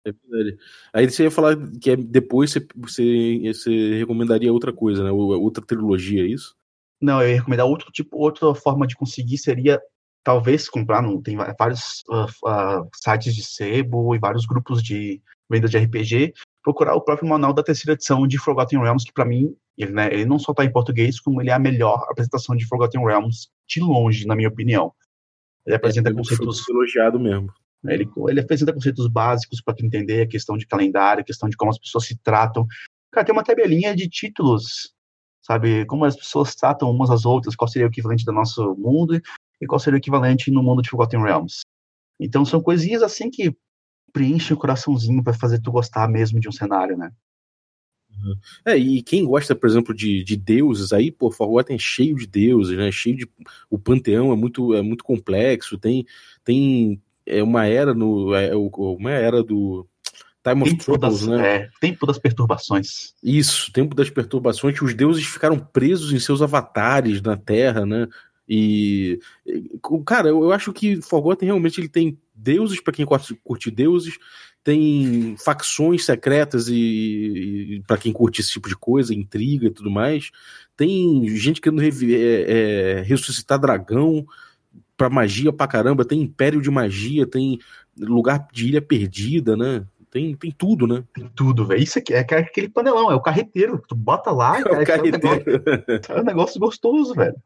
É 0.06 0.12
verdade. 0.12 0.58
Aí 0.92 1.10
você 1.10 1.24
ia 1.24 1.30
falar 1.30 1.56
que 1.80 1.90
é, 1.90 1.96
depois 1.96 2.52
você, 2.52 2.66
você, 2.76 3.40
você 3.52 3.98
recomendaria 3.98 4.52
outra 4.52 4.72
coisa, 4.72 5.02
né? 5.02 5.10
Outra 5.10 5.64
trilogia, 5.64 6.22
é 6.22 6.28
isso? 6.28 6.54
Não, 7.00 7.20
eu 7.22 7.28
ia 7.28 7.36
recomendar 7.36 7.66
outro 7.66 7.90
tipo, 7.90 8.16
outra 8.16 8.54
forma 8.54 8.86
de 8.86 8.94
conseguir 8.94 9.38
seria 9.38 9.80
talvez 10.26 10.68
comprar, 10.68 11.00
no, 11.00 11.22
tem 11.22 11.36
vários 11.56 12.02
uh, 12.08 12.24
uh, 12.24 12.90
sites 12.92 13.32
de 13.32 13.44
sebo 13.44 14.12
e 14.12 14.18
vários 14.18 14.44
grupos 14.44 14.82
de 14.82 15.22
venda 15.48 15.68
de 15.68 15.78
RPG, 15.78 16.34
procurar 16.64 16.96
o 16.96 17.00
próprio 17.00 17.28
manual 17.28 17.52
da 17.52 17.62
terceira 17.62 17.92
edição 17.92 18.26
de 18.26 18.36
Forgotten 18.36 18.80
Realms, 18.80 19.04
que 19.04 19.12
para 19.12 19.24
mim, 19.24 19.54
ele, 19.78 19.92
né, 19.92 20.12
ele 20.12 20.24
não 20.24 20.36
só 20.36 20.50
está 20.50 20.64
em 20.64 20.72
português, 20.72 21.20
como 21.20 21.40
ele 21.40 21.50
é 21.50 21.52
a 21.52 21.60
melhor 21.60 22.04
apresentação 22.10 22.56
de 22.56 22.66
Forgotten 22.66 23.04
Realms 23.04 23.50
de 23.68 23.78
longe, 23.78 24.26
na 24.26 24.34
minha 24.34 24.48
opinião. 24.48 24.92
Ele 25.64 25.76
apresenta 25.76 26.10
é, 26.10 26.12
conceitos. 26.12 26.68
elogiado 26.68 27.20
mesmo. 27.20 27.52
Ele, 27.84 28.10
ele 28.28 28.40
apresenta 28.40 28.72
conceitos 28.72 29.06
básicos 29.06 29.62
para 29.62 29.76
entender 29.80 30.22
a 30.22 30.28
questão 30.28 30.56
de 30.56 30.66
calendário, 30.66 31.20
a 31.20 31.24
questão 31.24 31.48
de 31.48 31.56
como 31.56 31.70
as 31.70 31.78
pessoas 31.78 32.04
se 32.04 32.18
tratam. 32.20 32.66
Cara, 33.12 33.24
tem 33.24 33.32
uma 33.32 33.44
tabelinha 33.44 33.94
de 33.94 34.08
títulos, 34.08 34.92
sabe? 35.40 35.86
Como 35.86 36.04
as 36.04 36.16
pessoas 36.16 36.56
tratam 36.56 36.90
umas 36.90 37.10
às 37.12 37.24
outras, 37.24 37.54
qual 37.54 37.68
seria 37.68 37.86
o 37.86 37.90
equivalente 37.90 38.24
do 38.24 38.32
nosso 38.32 38.74
mundo 38.74 39.20
e 39.60 39.66
qual 39.66 39.78
seria 39.78 39.96
o 39.96 40.00
equivalente 40.00 40.50
no 40.50 40.62
mundo 40.62 40.82
de 40.82 40.88
Forgotten 40.88 41.22
Realms. 41.22 41.60
Então 42.18 42.44
são 42.44 42.60
coisinhas 42.60 43.02
assim 43.02 43.30
que 43.30 43.54
preenche 44.12 44.52
o 44.54 44.56
coraçãozinho 44.56 45.22
para 45.22 45.34
fazer 45.34 45.60
tu 45.60 45.70
gostar 45.70 46.08
mesmo 46.08 46.40
de 46.40 46.48
um 46.48 46.52
cenário, 46.52 46.96
né? 46.96 47.10
É, 48.64 48.76
e 48.76 49.02
quem 49.02 49.24
gosta, 49.24 49.54
por 49.54 49.68
exemplo, 49.68 49.94
de, 49.94 50.24
de 50.24 50.36
deuses, 50.36 50.92
aí, 50.92 51.10
pô, 51.10 51.30
Forgotten 51.30 51.76
é 51.76 51.78
cheio 51.78 52.16
de 52.16 52.26
deuses, 52.26 52.76
né? 52.76 52.90
Cheio 52.90 53.16
de. 53.16 53.28
O 53.68 53.78
panteão 53.78 54.32
é 54.32 54.36
muito, 54.36 54.74
é 54.74 54.82
muito 54.82 55.04
complexo, 55.04 55.78
tem, 55.78 56.06
tem 56.42 57.00
é 57.26 57.42
uma 57.42 57.66
era 57.66 57.92
no. 57.92 58.34
É, 58.34 58.54
uma 58.54 59.10
era 59.10 59.42
do. 59.42 59.86
Time 60.42 60.62
of 60.62 60.70
tempo 60.70 60.84
Troubles, 60.84 61.20
das, 61.20 61.26
né? 61.26 61.56
É, 61.56 61.70
tempo 61.80 62.06
das 62.06 62.18
perturbações. 62.18 63.14
Isso, 63.20 63.72
tempo 63.72 63.96
das 63.96 64.08
perturbações, 64.08 64.78
que 64.78 64.84
os 64.84 64.94
deuses 64.94 65.26
ficaram 65.26 65.58
presos 65.58 66.12
em 66.12 66.20
seus 66.20 66.40
avatares 66.40 67.20
na 67.20 67.36
Terra, 67.36 67.84
né? 67.84 68.06
E, 68.48 69.18
cara, 70.04 70.28
eu, 70.28 70.44
eu 70.44 70.52
acho 70.52 70.72
que 70.72 71.02
Forgotten 71.02 71.46
realmente 71.46 71.80
ele 71.80 71.88
tem 71.88 72.18
deuses 72.34 72.80
para 72.80 72.92
quem 72.92 73.04
curte, 73.04 73.34
curte 73.42 73.70
deuses, 73.70 74.18
tem 74.62 75.36
facções 75.38 76.04
secretas 76.04 76.68
e, 76.68 76.74
e 76.74 77.82
para 77.86 77.98
quem 77.98 78.12
curte 78.12 78.40
esse 78.40 78.50
tipo 78.50 78.68
de 78.68 78.76
coisa, 78.76 79.14
intriga 79.14 79.66
e 79.66 79.70
tudo 79.70 79.90
mais. 79.90 80.30
Tem 80.76 81.26
gente 81.36 81.60
querendo 81.60 81.82
é, 81.82 81.88
é, 81.88 83.02
ressuscitar 83.02 83.60
dragão 83.60 84.26
para 84.96 85.10
magia 85.10 85.52
pra 85.52 85.66
caramba, 85.66 86.04
tem 86.04 86.20
império 86.20 86.60
de 86.60 86.70
magia, 86.70 87.26
tem 87.26 87.58
lugar 87.98 88.48
de 88.52 88.68
ilha 88.68 88.82
perdida, 88.82 89.56
né? 89.56 89.84
Tem, 90.10 90.34
tem 90.34 90.50
tudo, 90.50 90.86
né? 90.86 91.04
Tem 91.12 91.30
tudo, 91.34 91.66
velho. 91.66 91.82
Isso 91.82 91.98
aqui 91.98 92.14
é 92.14 92.20
aquele 92.20 92.68
panelão, 92.68 93.10
é 93.10 93.14
o 93.14 93.20
carreteiro. 93.20 93.82
Tu 93.86 93.94
bota 93.94 94.30
lá, 94.30 94.58
é 94.60 94.62
cara, 94.62 94.82
o 94.82 94.86
carreteiro. 94.86 95.44
É 95.46 95.50
um, 95.50 95.84
negócio, 95.86 96.12
é 96.12 96.20
um 96.20 96.24
negócio 96.24 96.60
gostoso, 96.60 97.14
velho. 97.14 97.36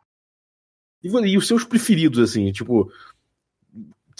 E, 1.03 1.09
e 1.09 1.39
os 1.39 1.47
seus 1.47 1.65
preferidos, 1.65 2.19
assim, 2.19 2.53
tipo, 2.53 2.91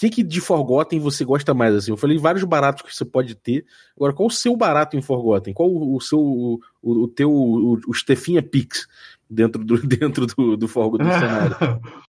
que, 0.01 0.09
que 0.09 0.23
de 0.23 0.41
Forgotten 0.41 0.99
você 0.99 1.25
gosta 1.25 1.53
mais, 1.53 1.75
assim? 1.75 1.91
Eu 1.91 1.97
falei 1.97 2.17
vários 2.17 2.43
baratos 2.45 2.83
que 2.83 2.95
você 2.95 3.05
pode 3.05 3.35
ter. 3.35 3.67
Agora, 3.95 4.15
qual 4.15 4.29
o 4.29 4.31
seu 4.31 4.57
barato 4.57 4.97
em 4.97 5.03
Forgotten? 5.03 5.53
Qual 5.53 5.69
o, 5.69 5.97
o 5.97 6.01
seu, 6.01 6.19
o, 6.19 6.61
o, 6.83 7.07
teu, 7.07 7.31
o, 7.31 7.79
o 7.87 7.95
Stefinha 7.95 8.43
Pix 8.43 8.87
dentro 9.29 9.63
do, 9.63 9.77
dentro 9.87 10.27
do, 10.27 10.57
do 10.57 10.67
Forgotten 10.67 11.07
do 11.07 11.13
cenário? 11.13 11.57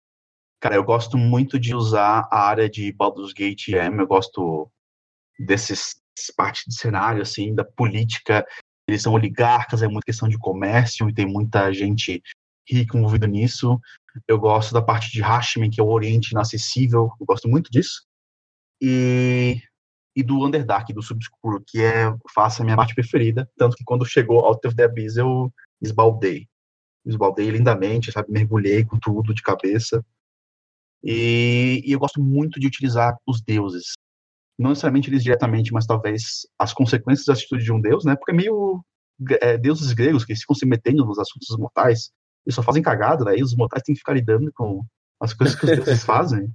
Cara, 0.61 0.75
eu 0.75 0.83
gosto 0.83 1.17
muito 1.17 1.59
de 1.59 1.75
usar 1.75 2.29
a 2.31 2.47
área 2.47 2.69
de 2.69 2.93
Baldur's 2.93 3.33
Gate 3.33 3.69
M, 3.69 3.99
eu 3.99 4.07
gosto 4.07 4.71
desses 5.37 5.99
parte 6.37 6.69
de 6.69 6.75
cenário, 6.75 7.21
assim, 7.21 7.53
da 7.53 7.65
política. 7.65 8.45
Eles 8.87 9.01
são 9.01 9.13
oligarcas, 9.13 9.81
é 9.81 9.87
muita 9.87 10.05
questão 10.05 10.29
de 10.29 10.37
comércio 10.37 11.09
e 11.09 11.13
tem 11.13 11.25
muita 11.25 11.73
gente 11.73 12.21
rica 12.69 12.97
envolvida 12.97 13.27
nisso. 13.27 13.79
Eu 14.27 14.39
gosto 14.39 14.73
da 14.73 14.81
parte 14.81 15.11
de 15.11 15.21
Hashman, 15.21 15.69
que 15.69 15.79
é 15.79 15.83
o 15.83 15.89
Oriente 15.89 16.31
Inacessível, 16.31 17.11
eu 17.19 17.25
gosto 17.25 17.47
muito 17.47 17.71
disso. 17.71 18.05
E, 18.81 19.61
e 20.15 20.23
do 20.23 20.45
Underdark, 20.45 20.91
do 20.93 21.01
Subscuro, 21.01 21.63
que 21.65 21.81
é, 21.81 22.13
faça 22.33 22.61
a 22.61 22.65
minha 22.65 22.75
parte 22.75 22.95
preferida, 22.95 23.49
tanto 23.57 23.75
que 23.75 23.83
quando 23.83 24.05
chegou 24.05 24.45
Out 24.45 24.67
of 24.67 24.75
the 24.75 24.83
Abyss 24.83 25.17
eu 25.17 25.51
esbaldei. 25.81 26.47
Esbaldei 27.05 27.49
lindamente, 27.49 28.11
sabe, 28.11 28.31
mergulhei 28.31 28.83
com 28.85 28.99
tudo 28.99 29.33
de 29.33 29.41
cabeça. 29.41 30.03
E, 31.03 31.81
e 31.85 31.91
eu 31.91 31.99
gosto 31.99 32.21
muito 32.21 32.59
de 32.59 32.67
utilizar 32.67 33.15
os 33.25 33.41
deuses. 33.41 33.93
Não 34.57 34.69
necessariamente 34.69 35.09
eles 35.09 35.23
diretamente, 35.23 35.73
mas 35.73 35.87
talvez 35.87 36.47
as 36.59 36.73
consequências 36.73 37.25
da 37.25 37.33
atitude 37.33 37.63
de 37.63 37.71
um 37.71 37.81
deus, 37.81 38.05
né? 38.05 38.15
Porque 38.15 38.31
é 38.31 38.35
meio 38.35 38.83
é, 39.41 39.57
deuses 39.57 39.93
gregos 39.93 40.25
que 40.25 40.35
ficam 40.35 40.55
se 40.55 40.65
metendo 40.65 41.05
nos 41.05 41.17
assuntos 41.17 41.57
mortais 41.57 42.11
e 42.45 42.51
só 42.51 42.61
fazem 42.63 42.81
cagada, 42.81 43.25
né? 43.25 43.37
E 43.37 43.43
os 43.43 43.55
mortais 43.55 43.83
têm 43.83 43.93
que 43.93 43.99
ficar 43.99 44.13
lidando 44.13 44.51
com 44.53 44.83
as 45.19 45.33
coisas 45.33 45.55
que 45.55 45.65
os 45.65 45.71
deuses 45.71 46.03
fazem. 46.05 46.51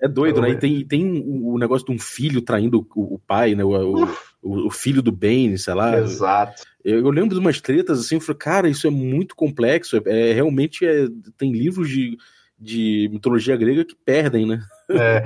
É 0.00 0.06
doido, 0.06 0.42
né? 0.42 0.50
E 0.50 0.58
tem, 0.58 0.86
tem 0.86 1.22
o 1.24 1.56
negócio 1.58 1.86
de 1.86 1.92
um 1.92 1.98
filho 1.98 2.42
traindo 2.42 2.86
o, 2.94 3.14
o 3.14 3.18
pai, 3.18 3.54
né? 3.54 3.64
O, 3.64 4.04
o, 4.42 4.66
o, 4.66 4.70
filho 4.70 5.00
do 5.00 5.10
Bane, 5.10 5.56
sei 5.58 5.72
lá. 5.72 5.98
Exato. 5.98 6.62
Eu, 6.84 7.00
eu, 7.00 7.10
lembro 7.10 7.34
de 7.34 7.40
umas 7.40 7.60
tretas 7.62 8.00
assim, 8.00 8.16
eu 8.16 8.20
falei, 8.20 8.38
cara, 8.38 8.68
isso 8.68 8.86
é 8.86 8.90
muito 8.90 9.34
complexo. 9.34 9.96
É, 10.04 10.30
é 10.30 10.32
realmente 10.34 10.84
é, 10.84 11.06
tem 11.38 11.50
livros 11.50 11.88
de, 11.88 12.14
de 12.58 13.08
mitologia 13.10 13.56
grega 13.56 13.86
que 13.86 13.96
perdem, 14.04 14.46
né? 14.46 14.60
É. 14.90 15.22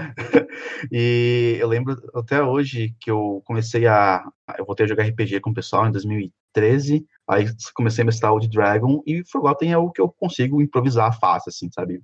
E 0.90 1.56
eu 1.60 1.68
lembro 1.68 1.96
até 2.14 2.42
hoje 2.42 2.94
que 3.00 3.10
eu 3.10 3.42
comecei 3.44 3.86
a. 3.86 4.24
Eu 4.58 4.64
voltei 4.64 4.86
a 4.86 4.88
jogar 4.88 5.04
RPG 5.04 5.40
com 5.40 5.50
o 5.50 5.54
pessoal 5.54 5.86
em 5.86 5.92
2013. 5.92 7.04
Aí 7.30 7.46
comecei 7.74 8.02
a 8.02 8.04
mestrar 8.04 8.34
o 8.34 8.40
de 8.40 8.48
Dragon 8.48 9.02
e 9.06 9.22
Forgotten 9.30 9.72
é 9.72 9.78
o 9.78 9.88
que 9.88 10.00
eu 10.00 10.08
consigo 10.08 10.60
improvisar 10.60 11.16
fácil, 11.16 11.50
assim, 11.50 11.70
sabe? 11.70 12.02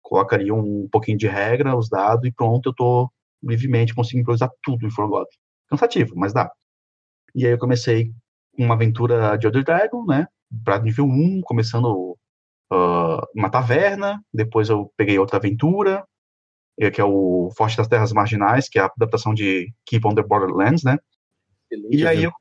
Colocaria 0.00 0.54
um 0.54 0.88
pouquinho 0.88 1.18
de 1.18 1.26
regra, 1.26 1.76
os 1.76 1.88
dados 1.88 2.24
e 2.24 2.32
pronto, 2.32 2.68
eu 2.68 2.74
tô 2.74 3.10
livremente, 3.42 3.92
consigo 3.92 4.20
improvisar 4.20 4.48
tudo 4.62 4.86
em 4.86 4.90
Forgotten. 4.90 5.36
Cansativo, 5.68 6.14
mas 6.14 6.32
dá. 6.32 6.48
E 7.34 7.44
aí 7.44 7.52
eu 7.52 7.58
comecei 7.58 8.12
uma 8.56 8.74
aventura 8.74 9.36
de 9.36 9.48
Other 9.48 9.64
Dragon, 9.64 10.04
né? 10.06 10.28
Pra 10.64 10.78
nível 10.78 11.06
1, 11.06 11.40
começando 11.42 12.16
uh, 12.72 13.20
uma 13.34 13.50
taverna, 13.50 14.22
depois 14.32 14.68
eu 14.68 14.92
peguei 14.96 15.18
outra 15.18 15.38
aventura, 15.38 16.06
eh, 16.78 16.90
que 16.90 17.00
é 17.00 17.04
o 17.04 17.50
Forte 17.56 17.76
das 17.76 17.88
Terras 17.88 18.12
Marginais, 18.12 18.68
que 18.68 18.78
é 18.78 18.82
a 18.82 18.92
adaptação 18.96 19.34
de 19.34 19.74
Keep 19.84 20.06
on 20.06 20.14
the 20.14 20.22
Borderlands, 20.22 20.84
né? 20.84 20.98
E 21.90 22.06
aí 22.06 22.22
eu, 22.22 22.32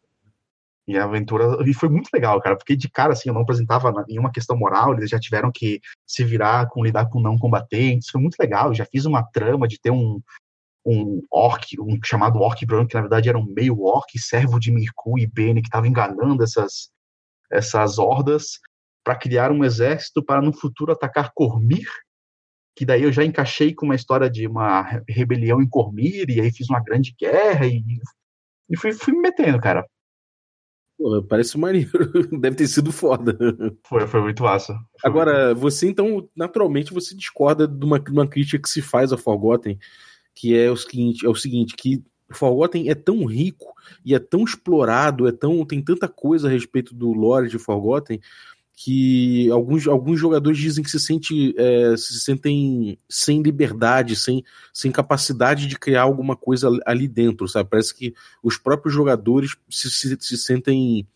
e 0.87 0.97
a 0.97 1.03
aventura 1.03 1.57
e 1.65 1.73
foi 1.73 1.89
muito 1.89 2.09
legal, 2.13 2.41
cara. 2.41 2.57
Fiquei 2.57 2.75
de 2.75 2.89
cara 2.89 3.13
assim, 3.13 3.29
eu 3.29 3.33
não 3.33 3.41
apresentava 3.41 3.91
nenhuma 4.07 4.31
questão 4.31 4.57
moral, 4.57 4.93
eles 4.93 5.09
já 5.09 5.19
tiveram 5.19 5.51
que 5.51 5.81
se 6.05 6.23
virar 6.23 6.67
com 6.69 6.83
lidar 6.83 7.09
com 7.09 7.19
não 7.19 7.37
combatentes. 7.37 8.09
Foi 8.09 8.21
muito 8.21 8.37
legal. 8.39 8.67
Eu 8.69 8.75
já 8.75 8.85
fiz 8.85 9.05
uma 9.05 9.23
trama 9.23 9.67
de 9.67 9.79
ter 9.79 9.91
um 9.91 10.21
um 10.89 11.21
orc, 11.29 11.77
um 11.81 11.99
chamado 12.01 12.39
orc 12.39 12.65
branco, 12.65 12.87
que 12.87 12.95
na 12.95 13.01
verdade 13.01 13.27
era 13.27 13.37
um 13.37 13.45
meio 13.45 13.81
orc, 13.81 14.17
servo 14.17 14.57
de 14.57 14.71
Mirku 14.71 15.19
e 15.19 15.27
Bene, 15.27 15.61
que 15.61 15.67
estava 15.67 15.87
enganando 15.87 16.43
essas 16.43 16.89
essas 17.51 17.97
hordas 17.97 18.59
para 19.03 19.15
criar 19.15 19.51
um 19.51 19.63
exército 19.63 20.23
para 20.23 20.41
no 20.41 20.53
futuro 20.53 20.91
atacar 20.91 21.31
Cormir, 21.33 21.87
que 22.75 22.85
daí 22.85 23.03
eu 23.03 23.11
já 23.11 23.23
encaixei 23.23 23.73
com 23.73 23.85
uma 23.85 23.95
história 23.95 24.29
de 24.29 24.47
uma 24.47 24.81
rebelião 25.07 25.61
em 25.61 25.67
Cormir, 25.67 26.29
e 26.29 26.41
aí 26.41 26.51
fiz 26.51 26.69
uma 26.69 26.81
grande 26.81 27.15
guerra, 27.19 27.65
e, 27.65 27.83
e 28.69 28.77
fui, 28.77 28.93
fui 28.93 29.13
me 29.13 29.19
metendo, 29.21 29.59
cara. 29.59 29.85
Pô, 30.97 31.21
parece 31.21 31.57
maneiro. 31.57 31.89
Deve 32.39 32.55
ter 32.55 32.67
sido 32.67 32.91
foda. 32.91 33.37
Foi, 33.83 34.07
foi 34.07 34.21
muito 34.21 34.41
massa. 34.41 34.73
Foi 34.99 35.09
Agora, 35.09 35.47
muito... 35.47 35.59
você 35.59 35.87
então, 35.87 36.27
naturalmente, 36.35 36.93
você 36.93 37.15
discorda 37.15 37.67
de 37.67 37.85
uma, 37.85 37.99
de 37.99 38.11
uma 38.11 38.27
crítica 38.27 38.59
que 38.61 38.69
se 38.69 38.81
faz 38.81 39.13
a 39.13 39.17
Forgotten, 39.17 39.77
que 40.33 40.57
é 40.57 40.71
o 40.71 40.75
seguinte, 40.75 41.25
é 41.25 41.29
o 41.29 41.35
seguinte 41.35 41.75
que 41.75 42.03
Forgotten 42.31 42.89
é 42.89 42.95
tão 42.95 43.25
rico 43.25 43.73
e 44.03 44.15
é 44.15 44.19
tão 44.19 44.43
explorado, 44.43 45.27
é 45.27 45.31
tão 45.31 45.63
tem 45.65 45.81
tanta 45.81 46.07
coisa 46.07 46.47
a 46.47 46.51
respeito 46.51 46.93
do 46.93 47.13
lore 47.13 47.47
de 47.47 47.59
Forgotten 47.59 48.19
que 48.79 49.49
alguns, 49.49 49.87
alguns 49.87 50.19
jogadores 50.19 50.59
dizem 50.59 50.83
que 50.83 50.91
se, 50.91 50.99
sente, 50.99 51.55
é, 51.57 51.97
se 51.97 52.19
sentem 52.19 52.99
sem 53.09 53.41
liberdade, 53.41 54.15
sem, 54.15 54.43
sem 54.71 54.91
capacidade 54.91 55.65
de 55.65 55.79
criar 55.79 56.03
alguma 56.03 56.35
coisa 56.35 56.69
ali 56.85 57.07
dentro, 57.07 57.47
sabe? 57.47 57.71
Parece 57.71 57.91
que 57.91 58.13
os 58.43 58.55
próprios 58.55 58.93
jogadores 58.93 59.57
se, 59.67 59.89
se, 59.89 60.15
se 60.21 60.37
sentem 60.37 61.07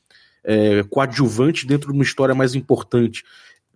é, 0.43 0.81
coadjuvantes 0.89 1.65
dentro 1.65 1.91
de 1.91 1.93
uma 1.93 2.03
história 2.03 2.33
mais 2.33 2.55
importante. 2.55 3.23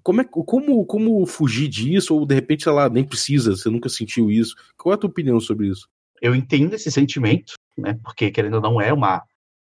Como, 0.01 0.19
é, 0.19 0.23
como, 0.23 0.83
como 0.83 1.23
fugir 1.27 1.67
disso? 1.67 2.15
Ou 2.15 2.25
de 2.25 2.33
repente, 2.33 2.63
sei 2.63 2.71
lá, 2.71 2.89
nem 2.89 3.03
precisa, 3.03 3.51
você 3.51 3.69
nunca 3.69 3.87
sentiu 3.87 4.31
isso? 4.31 4.55
Qual 4.75 4.93
é 4.93 4.95
a 4.95 4.97
tua 4.97 5.11
opinião 5.11 5.39
sobre 5.39 5.67
isso? 5.67 5.87
Eu 6.19 6.33
entendo 6.33 6.73
esse 6.73 6.89
sentimento, 6.89 7.53
né? 7.77 7.99
Porque 8.03 8.31
querendo 8.31 8.55
ou 8.55 8.61
não 8.61 8.81
é 8.81 8.91
uma 8.91 9.21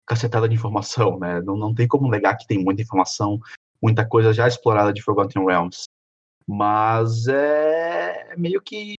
cacetada 0.06 0.48
de 0.48 0.54
informação, 0.54 1.18
né? 1.18 1.42
Não, 1.42 1.54
não 1.54 1.74
tem 1.74 1.86
como 1.86 2.10
negar 2.10 2.34
que 2.38 2.46
tem 2.46 2.64
muita 2.64 2.80
informação, 2.80 3.38
muita 3.82 4.06
coisa 4.06 4.32
já 4.32 4.46
explorada 4.46 4.92
de 4.92 5.02
Forgotten 5.02 5.44
Realms. 5.44 5.84
Mas 6.46 7.26
é 7.26 8.34
meio 8.36 8.60
que. 8.62 8.94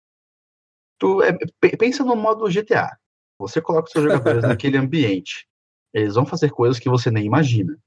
Tu, 1.00 1.22
é, 1.24 1.38
pensa 1.78 2.04
no 2.04 2.16
modo 2.16 2.50
GTA. 2.50 2.98
Você 3.40 3.62
coloca 3.62 3.86
os 3.86 3.92
seus 3.92 4.04
jogadores 4.04 4.44
naquele 4.48 4.78
ambiente. 4.78 5.48
Eles 5.94 6.16
vão 6.16 6.26
fazer 6.26 6.50
coisas 6.50 6.80
que 6.80 6.90
você 6.90 7.10
nem 7.10 7.26
imagina. 7.26 7.78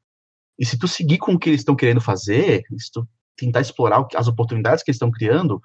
E 0.58 0.64
se 0.64 0.78
tu 0.78 0.86
seguir 0.86 1.18
com 1.18 1.34
o 1.34 1.38
que 1.38 1.50
eles 1.50 1.60
estão 1.60 1.74
querendo 1.74 2.00
fazer, 2.00 2.62
se 2.78 2.90
tu 2.92 3.06
tentar 3.40 3.60
explorar 3.60 4.06
as 4.14 4.28
oportunidades 4.28 4.84
que 4.84 4.90
eles 4.90 4.96
estão 4.96 5.10
criando. 5.10 5.60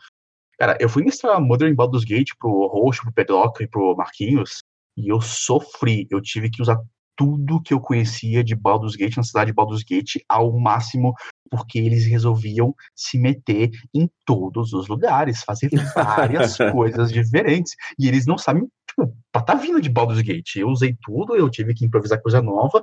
Cara, 0.58 0.78
eu 0.80 0.88
fui 0.88 1.04
mestrar 1.04 1.42
Modern 1.42 1.76
Baldur's 1.76 2.06
Gate 2.06 2.32
pro 2.40 2.68
Roxo, 2.68 3.02
pro 3.02 3.14
Pedroca 3.14 3.62
e 3.64 3.68
pro 3.68 3.96
Marquinhos, 3.96 4.64
e 4.96 5.10
eu 5.10 5.20
sofri. 5.20 6.08
Eu 6.10 6.22
tive 6.22 6.50
que 6.50 6.62
usar 6.62 6.82
tudo 7.16 7.62
que 7.62 7.74
eu 7.74 7.80
conhecia 7.80 8.44
de 8.44 8.56
Baldur's 8.56 8.96
Gate, 8.96 9.18
na 9.18 9.24
cidade 9.24 9.52
de 9.52 9.56
Baldur's 9.56 9.84
Gate, 9.84 10.18
ao 10.28 10.52
máximo, 10.60 11.14
porque 11.50 11.80
eles 11.80 12.06
resolviam 12.06 12.76
se 12.96 13.18
meter 13.18 13.72
em 13.94 14.10
todos 14.26 14.74
os 14.74 14.88
lugares, 14.88 15.44
fazer 15.44 15.70
várias 15.94 16.58
coisas 16.72 17.12
diferentes. 17.12 17.74
E 17.98 18.08
eles 18.08 18.26
não 18.26 18.38
sabem, 18.38 18.68
tipo, 18.90 19.16
tá 19.32 19.56
vindo 19.56 19.80
de 19.80 19.90
Baldur's 19.90 20.22
Gate. 20.22 20.58
Eu 20.58 20.70
usei 20.70 20.96
tudo, 21.02 21.36
eu 21.36 21.50
tive 21.50 21.74
que 21.74 21.86
improvisar 21.86 22.22
coisa 22.22 22.42
nova, 22.42 22.82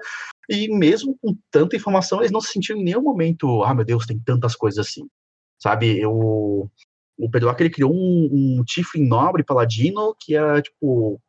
e 0.49 0.68
mesmo 0.68 1.16
com 1.21 1.37
tanta 1.51 1.77
informação, 1.77 2.21
eles 2.21 2.33
não 2.33 2.40
se 2.40 2.53
sentiram 2.53 2.81
em 2.81 2.85
nenhum 2.85 3.03
momento, 3.03 3.62
ah, 3.64 3.75
meu 3.75 3.85
Deus, 3.85 4.07
tem 4.07 4.18
tantas 4.18 4.57
coisas 4.57 4.87
assim. 4.87 5.07
Sabe, 5.61 5.99
eu. 6.01 6.71
O 7.18 7.31
Pedro 7.31 7.55
ele 7.57 7.71
criou 7.71 7.92
um, 7.92 8.59
um 8.59 8.64
Tiflin 8.64 9.07
nobre 9.07 9.45
paladino 9.45 10.16
que 10.18 10.35
era, 10.35 10.61
tipo, 10.61 11.21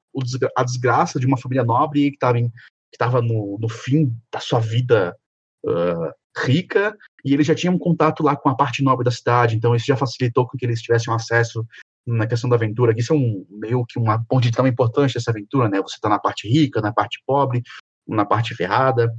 a 0.55 0.63
desgraça 0.63 1.19
de 1.19 1.27
uma 1.27 1.37
família 1.37 1.63
nobre 1.63 2.09
que 2.09 2.15
estava 2.15 2.39
em 2.39 2.51
que 2.93 2.95
estava 2.95 3.23
no, 3.23 3.57
no 3.59 3.67
fim 3.67 4.15
da 4.31 4.39
sua 4.39 4.59
vida 4.59 5.17
uh, 5.65 6.13
rica, 6.45 6.95
e 7.25 7.33
ele 7.33 7.43
já 7.43 7.55
tinha 7.55 7.71
um 7.71 7.79
contato 7.79 8.21
lá 8.21 8.35
com 8.35 8.49
a 8.49 8.55
parte 8.55 8.83
nobre 8.83 9.03
da 9.03 9.09
cidade, 9.09 9.55
então 9.55 9.75
isso 9.75 9.87
já 9.87 9.97
facilitou 9.97 10.47
com 10.47 10.55
que 10.55 10.63
eles 10.63 10.79
tivessem 10.79 11.11
um 11.11 11.15
acesso 11.15 11.65
na 12.05 12.27
questão 12.27 12.47
da 12.47 12.55
aventura, 12.55 12.93
que 12.93 13.01
isso 13.01 13.13
é 13.13 13.15
um, 13.15 13.45
meio 13.49 13.83
que 13.85 13.97
uma 13.97 14.23
ponte 14.25 14.51
tão 14.51 14.67
importante 14.67 15.15
dessa 15.15 15.31
aventura, 15.31 15.67
né? 15.67 15.81
Você 15.81 15.95
está 15.95 16.07
na 16.07 16.19
parte 16.19 16.47
rica, 16.47 16.81
na 16.81 16.93
parte 16.93 17.19
pobre, 17.25 17.63
na 18.07 18.25
parte 18.25 18.53
ferrada, 18.53 19.11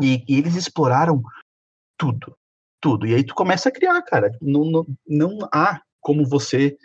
e, 0.00 0.24
e, 0.28 0.38
eles 0.38 0.56
exploraram 0.56 1.22
tudo, 1.96 2.36
tudo. 2.80 3.06
E 3.06 3.14
aí 3.14 3.22
tu 3.22 3.34
começa 3.34 3.68
a 3.68 3.72
criar, 3.72 4.00
cara. 4.02 4.30
Não, 4.40 4.64
não, 4.64 4.86
não 5.06 5.38
há 5.52 5.80
como 6.00 6.26
você 6.26 6.76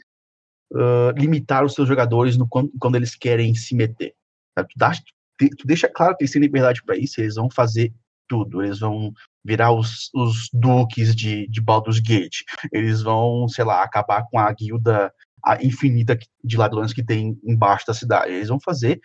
uh, 0.74 1.12
limitar 1.18 1.64
os 1.64 1.74
seus 1.74 1.88
jogadores 1.88 2.38
no, 2.38 2.48
quando, 2.48 2.72
quando 2.80 2.96
eles 2.96 3.16
querem 3.16 3.56
se 3.56 3.76
meter. 3.76 4.14
Tu, 4.56 4.78
dá, 4.78 4.92
tu 5.50 5.68
deixa 5.68 5.88
claro 5.88 6.16
que 6.16 6.24
eles 6.24 6.32
têm 6.32 6.42
liberdade 6.42 6.82
para 6.84 6.98
isso, 6.98 7.22
eles 7.22 7.36
vão 7.36 7.50
fazer 7.50 7.94
tudo. 8.28 8.64
Eles 8.64 8.80
vão 8.80 9.12
virar 9.44 9.72
os, 9.72 10.10
os 10.14 10.50
duques 10.54 11.16
de, 11.16 11.48
de 11.48 11.62
Baldur's 11.62 12.00
Gate. 12.00 12.42
Eles 12.72 13.02
vão, 13.02 13.48
sei 13.48 13.66
lá, 13.66 13.84
acabar 13.84 14.24
com 14.30 14.40
a 14.40 14.52
guilda 14.52 15.14
infinita 15.62 16.18
de 16.44 16.58
ladrões 16.58 16.94
que 16.94 17.04
tem 17.04 17.38
embaixo 17.44 17.86
da 17.86 17.94
cidade. 17.94 18.32
Eles 18.32 18.48
vão 18.48 18.60
fazer 18.60 19.00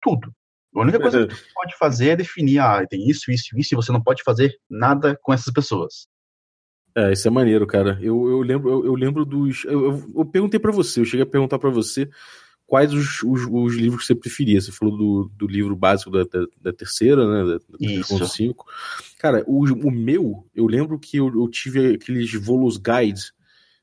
tudo. 0.00 0.32
A 0.74 0.80
única 0.80 0.98
coisa 0.98 1.26
que 1.26 1.34
você 1.34 1.44
pode 1.54 1.76
fazer 1.76 2.08
é 2.10 2.16
definir, 2.16 2.58
ah, 2.58 2.84
tem 2.88 3.06
isso, 3.06 3.30
isso, 3.30 3.58
isso, 3.58 3.74
e 3.74 3.76
você 3.76 3.92
não 3.92 4.02
pode 4.02 4.22
fazer 4.22 4.54
nada 4.70 5.18
com 5.22 5.32
essas 5.32 5.52
pessoas. 5.52 6.06
É, 6.96 7.12
isso 7.12 7.28
é 7.28 7.30
maneiro, 7.30 7.66
cara. 7.66 7.98
Eu, 8.00 8.28
eu 8.28 8.40
lembro, 8.40 8.70
eu, 8.70 8.86
eu 8.86 8.94
lembro 8.94 9.24
dos. 9.24 9.64
Eu, 9.64 9.84
eu, 9.84 10.12
eu 10.16 10.24
perguntei 10.24 10.58
para 10.58 10.72
você, 10.72 11.00
eu 11.00 11.04
cheguei 11.04 11.24
a 11.24 11.28
perguntar 11.28 11.58
para 11.58 11.70
você 11.70 12.08
quais 12.72 12.94
os, 12.94 13.22
os, 13.22 13.46
os, 13.50 13.74
livros 13.74 14.00
que 14.00 14.06
você 14.06 14.14
preferia. 14.14 14.58
Você 14.58 14.72
falou 14.72 14.96
do, 14.96 15.30
do 15.36 15.46
livro 15.46 15.76
básico 15.76 16.10
da, 16.10 16.24
da, 16.24 16.46
da 16.58 16.72
terceira, 16.72 17.28
né? 17.28 17.58
Da, 17.58 17.76
Isso. 17.78 18.26
5. 18.26 18.64
Cara, 19.18 19.44
o, 19.46 19.62
o 19.64 19.90
meu, 19.90 20.48
eu 20.54 20.64
lembro 20.64 20.98
que 20.98 21.18
eu, 21.18 21.26
eu 21.26 21.46
tive 21.50 21.96
aqueles 21.96 22.32
Volos 22.32 22.78
Guides 22.78 23.34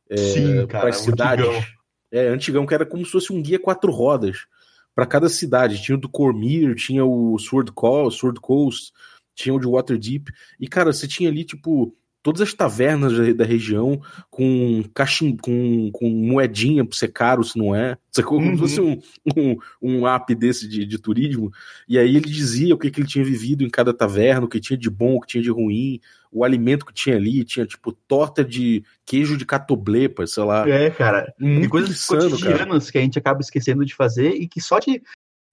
é, 0.10 0.66
para 0.66 0.92
cidades. 0.92 1.46
Antigão. 1.46 1.64
É, 2.12 2.28
antigão, 2.30 2.66
que 2.66 2.74
era 2.74 2.84
como 2.84 3.06
se 3.06 3.12
fosse 3.12 3.32
um 3.32 3.44
guia 3.44 3.60
quatro 3.60 3.92
rodas 3.92 4.48
para 4.96 5.06
cada 5.06 5.30
cidade. 5.30 5.80
Tinha 5.84 5.96
o 5.96 6.02
do 6.02 6.10
Cormir, 6.10 6.74
tinha 6.74 7.06
o 7.06 7.38
Sword, 7.38 7.72
Call, 7.74 8.10
Sword 8.10 8.40
Coast, 8.40 8.92
tinha 9.36 9.54
o 9.54 9.60
de 9.60 9.68
Waterdeep. 9.68 10.32
E, 10.60 10.68
cara, 10.68 10.92
você 10.92 11.08
tinha 11.08 11.30
ali, 11.30 11.46
tipo, 11.46 11.96
todas 12.22 12.42
as 12.42 12.54
tavernas 12.54 13.36
da, 13.36 13.46
região 13.46 14.02
com 14.30 14.84
caixim, 14.94 15.36
com, 15.38 15.90
com 15.92 16.10
moedinha 16.10 16.86
para 16.86 16.98
ser 16.98 17.10
caro, 17.10 17.44
se 17.44 17.58
não 17.58 17.74
é. 17.74 17.98
Como 18.26 18.46
uhum. 18.46 18.54
se 18.54 18.60
fosse 18.60 18.82
um, 18.82 19.00
um, 19.36 19.58
um 19.82 20.08
app 20.08 20.34
desse 20.36 20.68
de, 20.68 20.86
de 20.86 21.00
turismo. 21.00 21.52
E 21.88 21.98
aí 21.98 22.16
ele 22.16 22.30
dizia 22.30 22.76
o 22.76 22.78
que, 22.78 22.92
que 22.92 23.00
ele 23.00 23.08
tinha 23.08 23.24
vivido 23.24 23.64
em 23.64 23.70
cada 23.70 23.94
taverna, 23.94 24.46
o 24.46 24.50
que 24.50 24.60
tinha 24.60 24.78
de 24.78 24.90
bom, 24.90 25.16
o 25.16 25.22
que 25.22 25.28
tinha 25.28 25.44
de 25.44 25.50
ruim, 25.50 26.02
o 26.32 26.44
alimento 26.44 26.86
que 26.86 26.94
tinha 26.94 27.16
ali, 27.16 27.44
tinha 27.46 27.66
tipo 27.66 27.92
torta 27.92 28.44
de 28.44 28.84
queijo 29.06 29.38
de 29.38 29.46
catoblepa, 29.46 30.28
sei 30.28 30.44
lá. 30.44 30.68
É, 30.68 30.90
cara. 30.90 31.34
Muito 31.40 31.66
e 31.66 31.70
coisas 31.70 31.92
insano, 31.92 32.30
cotidianas 32.30 32.84
cara. 32.86 32.92
que 32.92 32.98
a 32.98 33.02
gente 33.02 33.20
acaba 33.20 33.40
esquecendo 33.40 33.86
de 33.86 33.96
fazer 33.96 34.32
e 34.32 34.48
que 34.48 34.60
só 34.60 34.80
de 34.80 35.02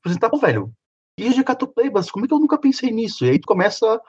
apresentar, 0.00 0.28
pô, 0.30 0.38
velho, 0.38 0.72
queijo 1.16 1.36
de 1.36 1.44
catoblepas, 1.44 2.10
como 2.10 2.24
é 2.24 2.28
que 2.28 2.34
eu 2.34 2.40
nunca 2.40 2.58
pensei 2.58 2.90
nisso? 2.90 3.24
E 3.24 3.30
aí 3.30 3.38
tu 3.38 3.46
começa 3.46 4.00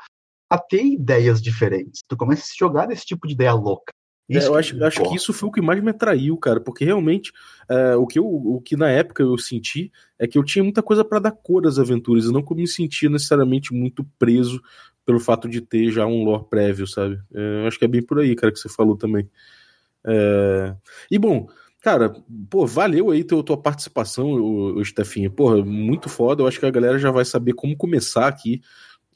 a 0.49 0.57
ter 0.57 0.83
ideias 0.83 1.41
diferentes. 1.41 2.01
Tu 2.07 2.15
começa 2.15 2.43
a 2.43 2.45
se 2.45 2.57
jogar 2.57 2.87
nesse 2.87 3.05
tipo 3.05 3.27
de 3.27 3.33
ideia 3.33 3.53
louca. 3.53 3.93
É, 4.29 4.45
eu 4.45 4.55
acho, 4.55 4.83
acho 4.83 5.03
que 5.03 5.15
isso 5.15 5.31
foi 5.31 5.47
o 5.47 5.51
que 5.51 5.61
mais 5.61 5.81
me 5.81 5.91
atraiu, 5.91 6.35
cara, 6.37 6.59
porque 6.59 6.83
realmente 6.83 7.31
é, 7.69 7.95
o, 7.95 8.05
que 8.05 8.19
eu, 8.19 8.25
o 8.25 8.61
que 8.61 8.75
na 8.75 8.89
época 8.89 9.23
eu 9.23 9.37
senti 9.37 9.89
é 10.19 10.27
que 10.27 10.37
eu 10.37 10.43
tinha 10.43 10.63
muita 10.63 10.83
coisa 10.83 11.05
para 11.05 11.19
dar 11.19 11.31
cor 11.31 11.65
às 11.65 11.79
aventuras, 11.79 12.25
e 12.25 12.33
não 12.33 12.43
que 12.43 12.51
eu 12.51 12.57
me 12.57 12.67
sentia 12.67 13.09
necessariamente 13.09 13.73
muito 13.73 14.05
preso 14.19 14.61
pelo 15.05 15.19
fato 15.19 15.47
de 15.47 15.61
ter 15.61 15.89
já 15.91 16.05
um 16.05 16.25
lore 16.25 16.43
prévio, 16.49 16.85
sabe? 16.85 17.17
É, 17.33 17.61
eu 17.61 17.67
acho 17.67 17.79
que 17.79 17.85
é 17.85 17.87
bem 17.87 18.01
por 18.01 18.19
aí, 18.19 18.35
cara, 18.35 18.51
que 18.51 18.59
você 18.59 18.67
falou 18.67 18.97
também. 18.97 19.29
É... 20.05 20.75
E 21.09 21.17
bom, 21.17 21.47
cara, 21.81 22.13
pô, 22.49 22.67
valeu 22.67 23.11
aí 23.11 23.23
tua, 23.23 23.41
tua 23.41 23.57
participação, 23.57 24.33
o, 24.33 24.77
o 24.77 24.83
Stefinho. 24.83 25.31
Porra, 25.31 25.63
muito 25.63 26.09
foda. 26.09 26.43
Eu 26.43 26.47
acho 26.47 26.59
que 26.59 26.65
a 26.65 26.71
galera 26.71 26.99
já 26.99 27.11
vai 27.11 27.23
saber 27.23 27.53
como 27.53 27.77
começar 27.77 28.27
aqui 28.27 28.61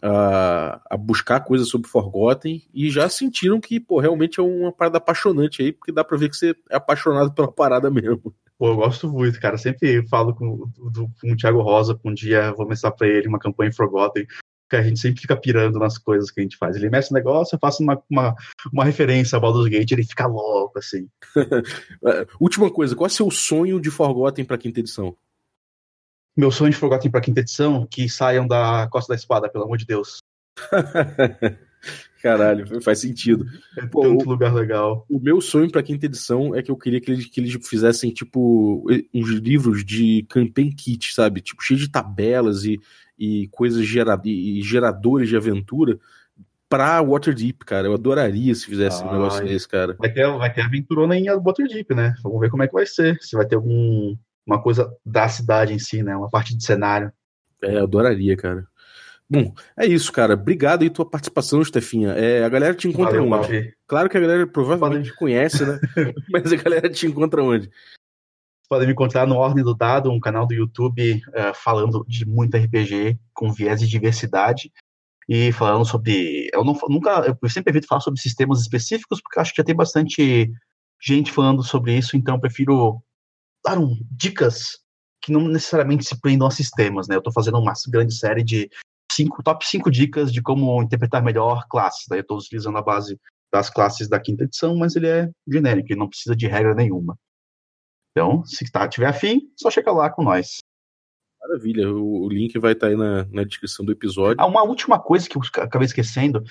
a, 0.01 0.81
a, 0.89 0.97
buscar 0.97 1.41
coisas 1.41 1.69
sobre 1.69 1.89
Forgotten 1.89 2.61
e 2.73 2.89
já 2.89 3.07
sentiram 3.07 3.59
que, 3.59 3.79
pô, 3.79 3.99
realmente 3.99 4.39
é 4.39 4.43
uma 4.43 4.71
parada 4.71 4.97
apaixonante 4.97 5.61
aí, 5.61 5.71
porque 5.71 5.91
dá 5.91 6.03
pra 6.03 6.17
ver 6.17 6.29
que 6.29 6.35
você 6.35 6.55
é 6.69 6.75
apaixonado 6.75 7.33
pela 7.33 7.51
parada 7.51 7.89
mesmo. 7.91 8.33
Pô, 8.57 8.67
eu 8.67 8.75
gosto 8.75 9.09
muito, 9.09 9.39
cara. 9.39 9.57
Sempre 9.57 10.07
falo 10.07 10.33
com, 10.35 10.69
do, 10.91 11.09
com 11.19 11.31
o 11.31 11.37
Thiago 11.37 11.61
Rosa, 11.61 11.99
um 12.03 12.13
dia 12.13 12.53
vou 12.53 12.67
mostrar 12.67 12.91
pra 12.91 13.07
ele 13.07 13.27
uma 13.27 13.39
campanha 13.39 13.69
em 13.69 13.73
Forgotten, 13.73 14.25
que 14.69 14.75
a 14.75 14.81
gente 14.81 14.99
sempre 14.99 15.21
fica 15.21 15.35
pirando 15.35 15.77
nas 15.77 15.97
coisas 15.97 16.31
que 16.31 16.39
a 16.39 16.43
gente 16.43 16.57
faz. 16.57 16.75
Ele 16.75 16.89
mexe 16.89 17.11
o 17.11 17.13
negócio, 17.13 17.55
eu 17.55 17.59
faço 17.59 17.83
uma, 17.83 18.01
uma, 18.09 18.35
uma 18.71 18.85
referência 18.85 19.35
a 19.37 19.39
Baldur's 19.39 19.67
Gate, 19.67 19.91
ele 19.91 20.03
fica 20.03 20.27
louco, 20.27 20.79
assim. 20.79 21.07
Última 22.39 22.71
coisa, 22.71 22.95
qual 22.95 23.07
é 23.07 23.11
o 23.11 23.13
seu 23.13 23.29
sonho 23.29 23.79
de 23.79 23.91
Forgotten 23.91 24.45
pra 24.45 24.57
quinta 24.57 24.79
edição? 24.79 25.15
Meu 26.35 26.49
sonho 26.49 26.71
de 26.71 26.77
Forgotten 26.77 27.11
para 27.11 27.21
quinta 27.21 27.41
edição, 27.41 27.85
que 27.85 28.07
saiam 28.07 28.47
da 28.47 28.87
Costa 28.89 29.13
da 29.13 29.17
Espada, 29.17 29.49
pelo 29.49 29.65
amor 29.65 29.77
de 29.77 29.85
Deus. 29.85 30.19
Caralho, 32.21 32.81
faz 32.81 32.99
sentido. 32.99 33.45
É 33.75 33.85
Pô, 33.87 34.03
tanto 34.03 34.25
o, 34.25 34.29
lugar 34.29 34.53
legal. 34.53 35.05
O 35.09 35.19
meu 35.19 35.41
sonho 35.41 35.69
para 35.71 35.81
quinta 35.81 36.05
edição 36.05 36.55
é 36.55 36.61
que 36.61 36.69
eu 36.69 36.77
queria 36.77 37.01
que 37.01 37.11
eles, 37.11 37.25
que 37.25 37.41
eles 37.41 37.67
fizessem, 37.67 38.11
tipo, 38.11 38.85
uns 39.13 39.29
livros 39.29 39.83
de 39.83 40.23
campaign 40.29 40.71
kit, 40.73 41.13
sabe? 41.13 41.41
Tipo, 41.41 41.63
cheio 41.63 41.79
de 41.79 41.89
tabelas 41.89 42.63
e, 42.63 42.79
e 43.17 43.47
coisas 43.47 43.85
gera, 43.85 44.19
e 44.23 44.61
geradores 44.61 45.29
de 45.29 45.35
aventura 45.35 45.99
pra 46.69 47.01
Waterdeep, 47.01 47.65
cara. 47.65 47.87
Eu 47.87 47.95
adoraria 47.95 48.53
se 48.53 48.67
fizesse 48.67 49.03
ah, 49.03 49.07
um 49.07 49.11
negócio 49.11 49.43
desse, 49.43 49.67
cara. 49.67 49.95
Vai 49.97 50.13
ter, 50.13 50.25
vai 50.37 50.53
ter 50.53 50.61
aventurona 50.61 51.17
em 51.17 51.25
Waterdeep, 51.29 51.93
né? 51.95 52.13
Vamos 52.23 52.39
ver 52.39 52.51
como 52.51 52.61
é 52.61 52.67
que 52.67 52.73
vai 52.73 52.85
ser. 52.85 53.17
Se 53.19 53.35
vai 53.35 53.47
ter 53.47 53.55
algum 53.55 54.15
uma 54.45 54.61
coisa 54.61 54.91
da 55.05 55.27
cidade 55.27 55.73
em 55.73 55.79
si, 55.79 56.03
né? 56.03 56.15
Uma 56.15 56.29
parte 56.29 56.55
de 56.55 56.63
cenário. 56.63 57.11
É, 57.61 57.75
eu 57.75 57.83
adoraria, 57.83 58.35
cara. 58.35 58.65
Bom, 59.29 59.53
é 59.77 59.85
isso, 59.85 60.11
cara. 60.11 60.33
Obrigado 60.33 60.81
aí 60.81 60.89
tua 60.89 61.09
participação, 61.09 61.63
Stefinha. 61.63 62.09
É, 62.09 62.43
a 62.43 62.49
galera 62.49 62.75
te 62.75 62.87
encontra 62.87 63.21
Valeu, 63.21 63.31
onde? 63.31 63.73
Claro 63.87 64.09
que 64.09 64.17
a 64.17 64.19
galera 64.19 64.45
provavelmente 64.45 65.15
conhece, 65.15 65.65
né? 65.65 65.79
Mas 66.29 66.51
a 66.51 66.57
galera 66.57 66.89
te 66.89 67.07
encontra 67.07 67.41
onde? 67.41 67.69
Podem 68.67 68.87
me 68.87 68.93
encontrar 68.93 69.25
no 69.25 69.35
Ordem 69.35 69.63
do 69.63 69.73
Dado, 69.73 70.11
um 70.11 70.19
canal 70.19 70.45
do 70.45 70.53
YouTube 70.53 71.21
uh, 71.29 71.53
falando 71.55 72.05
de 72.07 72.25
muito 72.25 72.57
RPG, 72.57 73.17
com 73.33 73.53
viés 73.53 73.79
de 73.79 73.87
diversidade. 73.87 74.71
E 75.29 75.53
falando 75.53 75.85
sobre. 75.85 76.49
Eu 76.53 76.65
não, 76.65 76.77
nunca. 76.89 77.37
Eu 77.41 77.49
sempre 77.49 77.71
evito 77.71 77.87
falar 77.87 78.01
sobre 78.01 78.19
sistemas 78.19 78.59
específicos, 78.59 79.21
porque 79.21 79.39
acho 79.39 79.51
que 79.51 79.61
já 79.61 79.63
tem 79.63 79.75
bastante 79.75 80.51
gente 81.01 81.31
falando 81.31 81.63
sobre 81.63 81.97
isso, 81.97 82.15
então 82.15 82.35
eu 82.35 82.41
prefiro 82.41 83.01
daram 83.63 83.97
dicas 84.11 84.79
que 85.21 85.31
não 85.31 85.47
necessariamente 85.47 86.03
se 86.03 86.19
prendam 86.19 86.47
a 86.47 86.51
sistemas, 86.51 87.07
né? 87.07 87.15
Eu 87.15 87.19
estou 87.19 87.33
fazendo 87.33 87.59
uma 87.59 87.73
grande 87.89 88.13
série 88.13 88.43
de 88.43 88.69
cinco, 89.11 89.43
top 89.43 89.65
5 89.67 89.91
dicas 89.91 90.31
de 90.31 90.41
como 90.41 90.81
interpretar 90.81 91.23
melhor 91.23 91.67
classes. 91.69 92.05
Daí 92.09 92.19
eu 92.19 92.21
estou 92.21 92.37
utilizando 92.37 92.77
a 92.77 92.81
base 92.81 93.19
das 93.53 93.69
classes 93.69 94.07
da 94.07 94.19
quinta 94.19 94.45
edição, 94.45 94.75
mas 94.75 94.95
ele 94.95 95.07
é 95.07 95.29
genérico, 95.47 95.91
ele 95.91 95.99
não 95.99 96.09
precisa 96.09 96.35
de 96.35 96.47
regra 96.47 96.73
nenhuma. 96.73 97.17
Então, 98.11 98.43
se 98.45 98.69
tá, 98.71 98.87
tiver 98.87 99.07
afim, 99.07 99.41
só 99.57 99.69
checa 99.69 99.91
lá 99.91 100.09
com 100.09 100.23
nós. 100.23 100.57
Maravilha, 101.41 101.91
o, 101.91 102.25
o 102.25 102.29
link 102.29 102.57
vai 102.59 102.73
estar 102.73 102.87
tá 102.87 102.91
aí 102.91 102.97
na, 102.97 103.25
na, 103.25 103.43
descrição 103.43 103.85
do 103.85 103.91
episódio. 103.91 104.37
Ah, 104.39 104.45
uma 104.45 104.63
última 104.63 104.99
coisa 104.99 105.27
que 105.27 105.37
eu 105.37 105.41
acabei 105.57 105.85
esquecendo, 105.85 106.43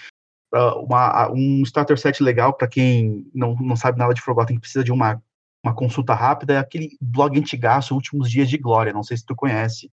uma, 0.53 1.31
um 1.31 1.62
starter 1.62 1.99
set 1.99 2.23
legal 2.23 2.55
para 2.55 2.68
quem 2.68 3.31
não, 3.33 3.55
não 3.55 3.77
sabe 3.77 3.99
nada 3.99 4.12
de 4.12 4.20
Forgotten, 4.20 4.57
que 4.57 4.61
precisa 4.61 4.85
de 4.85 4.92
uma 4.92 5.23
uma 5.62 5.75
consulta 5.75 6.14
rápida, 6.14 6.55
é 6.55 6.59
aquele 6.59 6.96
blog 7.01 7.38
antigaço, 7.38 7.94
Últimos 7.94 8.31
Dias 8.31 8.49
de 8.49 8.57
Glória, 8.57 8.92
não 8.92 9.03
sei 9.03 9.16
se 9.16 9.25
tu 9.25 9.35
conhece. 9.35 9.90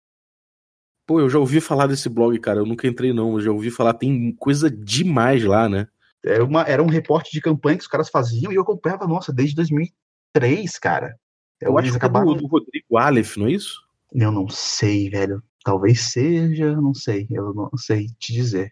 Pô, 1.08 1.20
eu 1.20 1.30
já 1.30 1.38
ouvi 1.38 1.62
falar 1.62 1.88
desse 1.88 2.10
blog, 2.10 2.38
cara, 2.40 2.60
eu 2.60 2.66
nunca 2.66 2.88
entrei 2.88 3.14
não, 3.14 3.34
eu 3.34 3.42
já 3.42 3.52
ouvi 3.52 3.70
falar, 3.70 3.94
tem 3.94 4.34
coisa 4.36 4.70
demais 4.70 5.44
lá, 5.44 5.70
né? 5.70 5.88
Era, 6.24 6.44
uma, 6.44 6.62
era 6.64 6.82
um 6.82 6.88
reporte 6.88 7.32
de 7.32 7.42
campanha 7.42 7.78
que 7.78 7.84
os 7.84 7.88
caras 7.88 8.10
faziam 8.10 8.52
e 8.52 8.56
eu 8.56 8.64
acompanhava, 8.64 9.08
nossa, 9.08 9.32
desde 9.32 9.56
2003, 9.56 10.80
cara. 10.80 11.16
Eu, 11.62 11.72
eu 11.72 11.78
acho 11.78 11.92
que 11.92 11.98
acabaram... 11.98 12.32
é 12.32 12.36
do, 12.36 12.42
do 12.42 12.48
Rodrigo 12.48 12.98
Aleph, 12.98 13.38
não 13.38 13.48
é 13.48 13.52
isso? 13.52 13.86
Eu 14.12 14.32
não 14.32 14.48
sei, 14.50 15.10
velho. 15.10 15.44
Talvez 15.64 16.12
seja, 16.12 16.76
não 16.76 16.94
sei. 16.94 17.28
Eu 17.30 17.54
não 17.54 17.70
sei 17.78 18.08
te 18.20 18.34
dizer. 18.34 18.72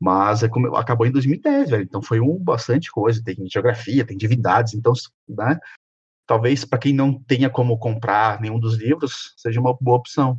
Mas 0.00 0.42
é 0.42 0.48
como, 0.48 0.74
acabou 0.76 1.06
em 1.06 1.12
2010, 1.12 1.70
velho. 1.70 1.82
Então 1.82 2.02
foi 2.02 2.20
um 2.20 2.36
bastante 2.38 2.90
coisa. 2.90 3.22
Tem 3.22 3.36
geografia, 3.48 4.04
tem 4.04 4.16
divindades. 4.16 4.74
Então, 4.74 4.92
né? 5.28 5.58
Talvez 6.26 6.64
para 6.64 6.78
quem 6.78 6.92
não 6.92 7.14
tenha 7.22 7.50
como 7.50 7.78
comprar 7.78 8.40
nenhum 8.40 8.58
dos 8.58 8.76
livros, 8.76 9.34
seja 9.36 9.60
uma 9.60 9.76
boa 9.80 9.98
opção. 9.98 10.38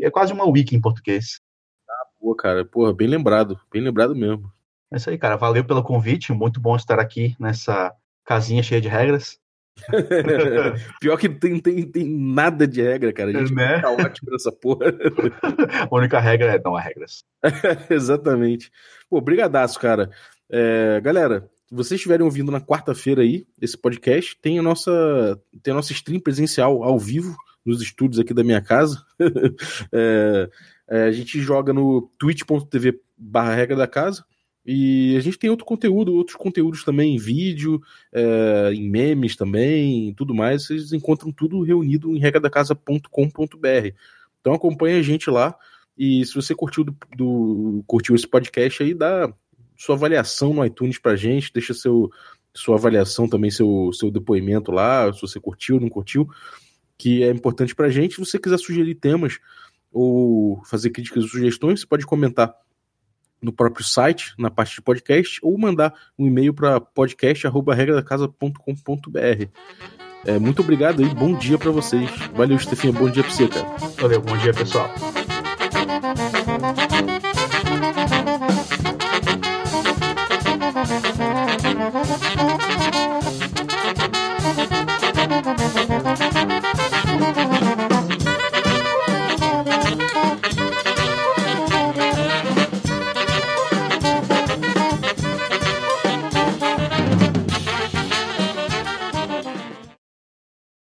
É 0.00 0.10
quase 0.10 0.32
uma 0.32 0.48
wiki 0.48 0.74
em 0.74 0.80
português. 0.80 1.40
Ah, 1.88 2.04
boa, 2.20 2.36
cara. 2.36 2.64
Porra, 2.64 2.94
bem 2.94 3.08
lembrado. 3.08 3.60
Bem 3.70 3.82
lembrado 3.82 4.14
mesmo. 4.14 4.50
É 4.92 4.96
isso 4.96 5.10
aí, 5.10 5.18
cara. 5.18 5.36
Valeu 5.36 5.64
pelo 5.64 5.82
convite. 5.82 6.32
Muito 6.32 6.60
bom 6.60 6.74
estar 6.76 6.98
aqui 6.98 7.36
nessa 7.38 7.92
casinha 8.24 8.62
cheia 8.62 8.80
de 8.80 8.88
regras. 8.88 9.38
Pior 11.00 11.18
que 11.18 11.28
tem, 11.28 11.60
tem, 11.60 11.86
tem 11.86 12.08
nada 12.08 12.66
de 12.66 12.80
regra, 12.82 13.12
cara. 13.12 13.30
A 13.30 13.32
gente 13.34 13.54
Né? 13.54 13.76
é 13.76 13.80
caótico 13.82 14.30
nessa 14.30 14.50
porra. 14.50 14.86
A 15.90 15.94
única 15.94 16.18
regra 16.18 16.54
é 16.54 16.60
não 16.64 16.74
há 16.74 16.80
regras. 16.80 17.24
Exatamente. 17.90 18.70
Pô, 19.10 19.20
brigadaço, 19.20 19.78
cara. 19.78 20.10
É, 20.50 21.00
galera, 21.02 21.48
vocês 21.70 21.98
estiverem 21.98 22.24
ouvindo 22.24 22.52
na 22.52 22.60
quarta-feira 22.60 23.22
aí, 23.22 23.46
esse 23.60 23.76
podcast, 23.76 24.36
tem 24.40 24.58
a 24.58 24.62
nossa 24.62 25.40
tem 25.62 25.72
a 25.72 25.74
nossa 25.76 25.92
stream 25.92 26.20
presencial 26.20 26.82
ao 26.84 26.98
vivo 26.98 27.36
nos 27.64 27.82
estúdios 27.82 28.20
aqui 28.20 28.32
da 28.32 28.44
minha 28.44 28.60
casa. 28.60 29.04
É, 29.92 30.48
é, 30.88 31.02
a 31.04 31.12
gente 31.12 31.40
joga 31.40 31.72
no 31.72 32.02
twitch.tv 32.18 33.00
barra 33.16 33.54
regra 33.54 33.76
da 33.76 33.86
casa. 33.86 34.24
E 34.68 35.16
a 35.16 35.20
gente 35.20 35.38
tem 35.38 35.48
outro 35.48 35.64
conteúdo, 35.64 36.12
outros 36.14 36.36
conteúdos 36.36 36.82
também 36.82 37.14
em 37.14 37.18
vídeo, 37.18 37.80
é, 38.12 38.72
em 38.74 38.88
memes 38.88 39.36
também, 39.36 40.12
tudo 40.14 40.34
mais. 40.34 40.66
Vocês 40.66 40.92
encontram 40.92 41.30
tudo 41.32 41.62
reunido 41.62 42.12
em 42.14 42.18
regradacasa.com.br. 42.18 43.94
Então 44.40 44.54
acompanha 44.54 44.98
a 44.98 45.02
gente 45.02 45.30
lá. 45.30 45.54
E 45.96 46.24
se 46.26 46.34
você 46.34 46.54
curtiu, 46.54 46.84
do, 46.84 46.96
do- 47.16 47.84
curtiu 47.86 48.14
esse 48.14 48.26
podcast 48.26 48.82
aí, 48.82 48.92
dá 48.92 49.32
sua 49.76 49.94
avaliação 49.94 50.54
no 50.54 50.64
iTunes 50.64 50.98
pra 50.98 51.16
gente, 51.16 51.52
deixa 51.52 51.74
seu, 51.74 52.10
sua 52.54 52.76
avaliação 52.76 53.28
também, 53.28 53.50
seu, 53.50 53.90
seu 53.92 54.10
depoimento 54.10 54.72
lá, 54.72 55.12
se 55.12 55.20
você 55.20 55.38
curtiu, 55.38 55.78
não 55.78 55.88
curtiu, 55.88 56.28
que 56.96 57.22
é 57.22 57.30
importante 57.30 57.74
pra 57.74 57.90
gente. 57.90 58.14
Se 58.14 58.20
você 58.20 58.38
quiser 58.38 58.58
sugerir 58.58 58.94
temas 58.94 59.38
ou 59.92 60.62
fazer 60.64 60.90
críticas 60.90 61.24
ou 61.24 61.30
sugestões, 61.30 61.80
você 61.80 61.86
pode 61.86 62.06
comentar 62.06 62.54
no 63.40 63.52
próprio 63.52 63.84
site, 63.84 64.34
na 64.38 64.50
parte 64.50 64.76
de 64.76 64.82
podcast, 64.82 65.38
ou 65.42 65.58
mandar 65.58 65.92
um 66.18 66.26
e-mail 66.26 66.54
para 66.54 66.80
podcast.regradacasa.com.br. 66.80 69.50
É, 70.24 70.38
muito 70.38 70.62
obrigado 70.62 71.02
aí, 71.02 71.14
bom 71.14 71.36
dia 71.38 71.58
pra 71.58 71.70
vocês. 71.70 72.10
Valeu, 72.34 72.58
Stefinha, 72.58 72.92
bom 72.92 73.08
dia 73.08 73.22
pra 73.22 73.32
você, 73.32 73.46
cara. 73.46 73.76
Valeu, 74.00 74.20
bom 74.20 74.36
dia, 74.38 74.52
pessoal. 74.52 74.90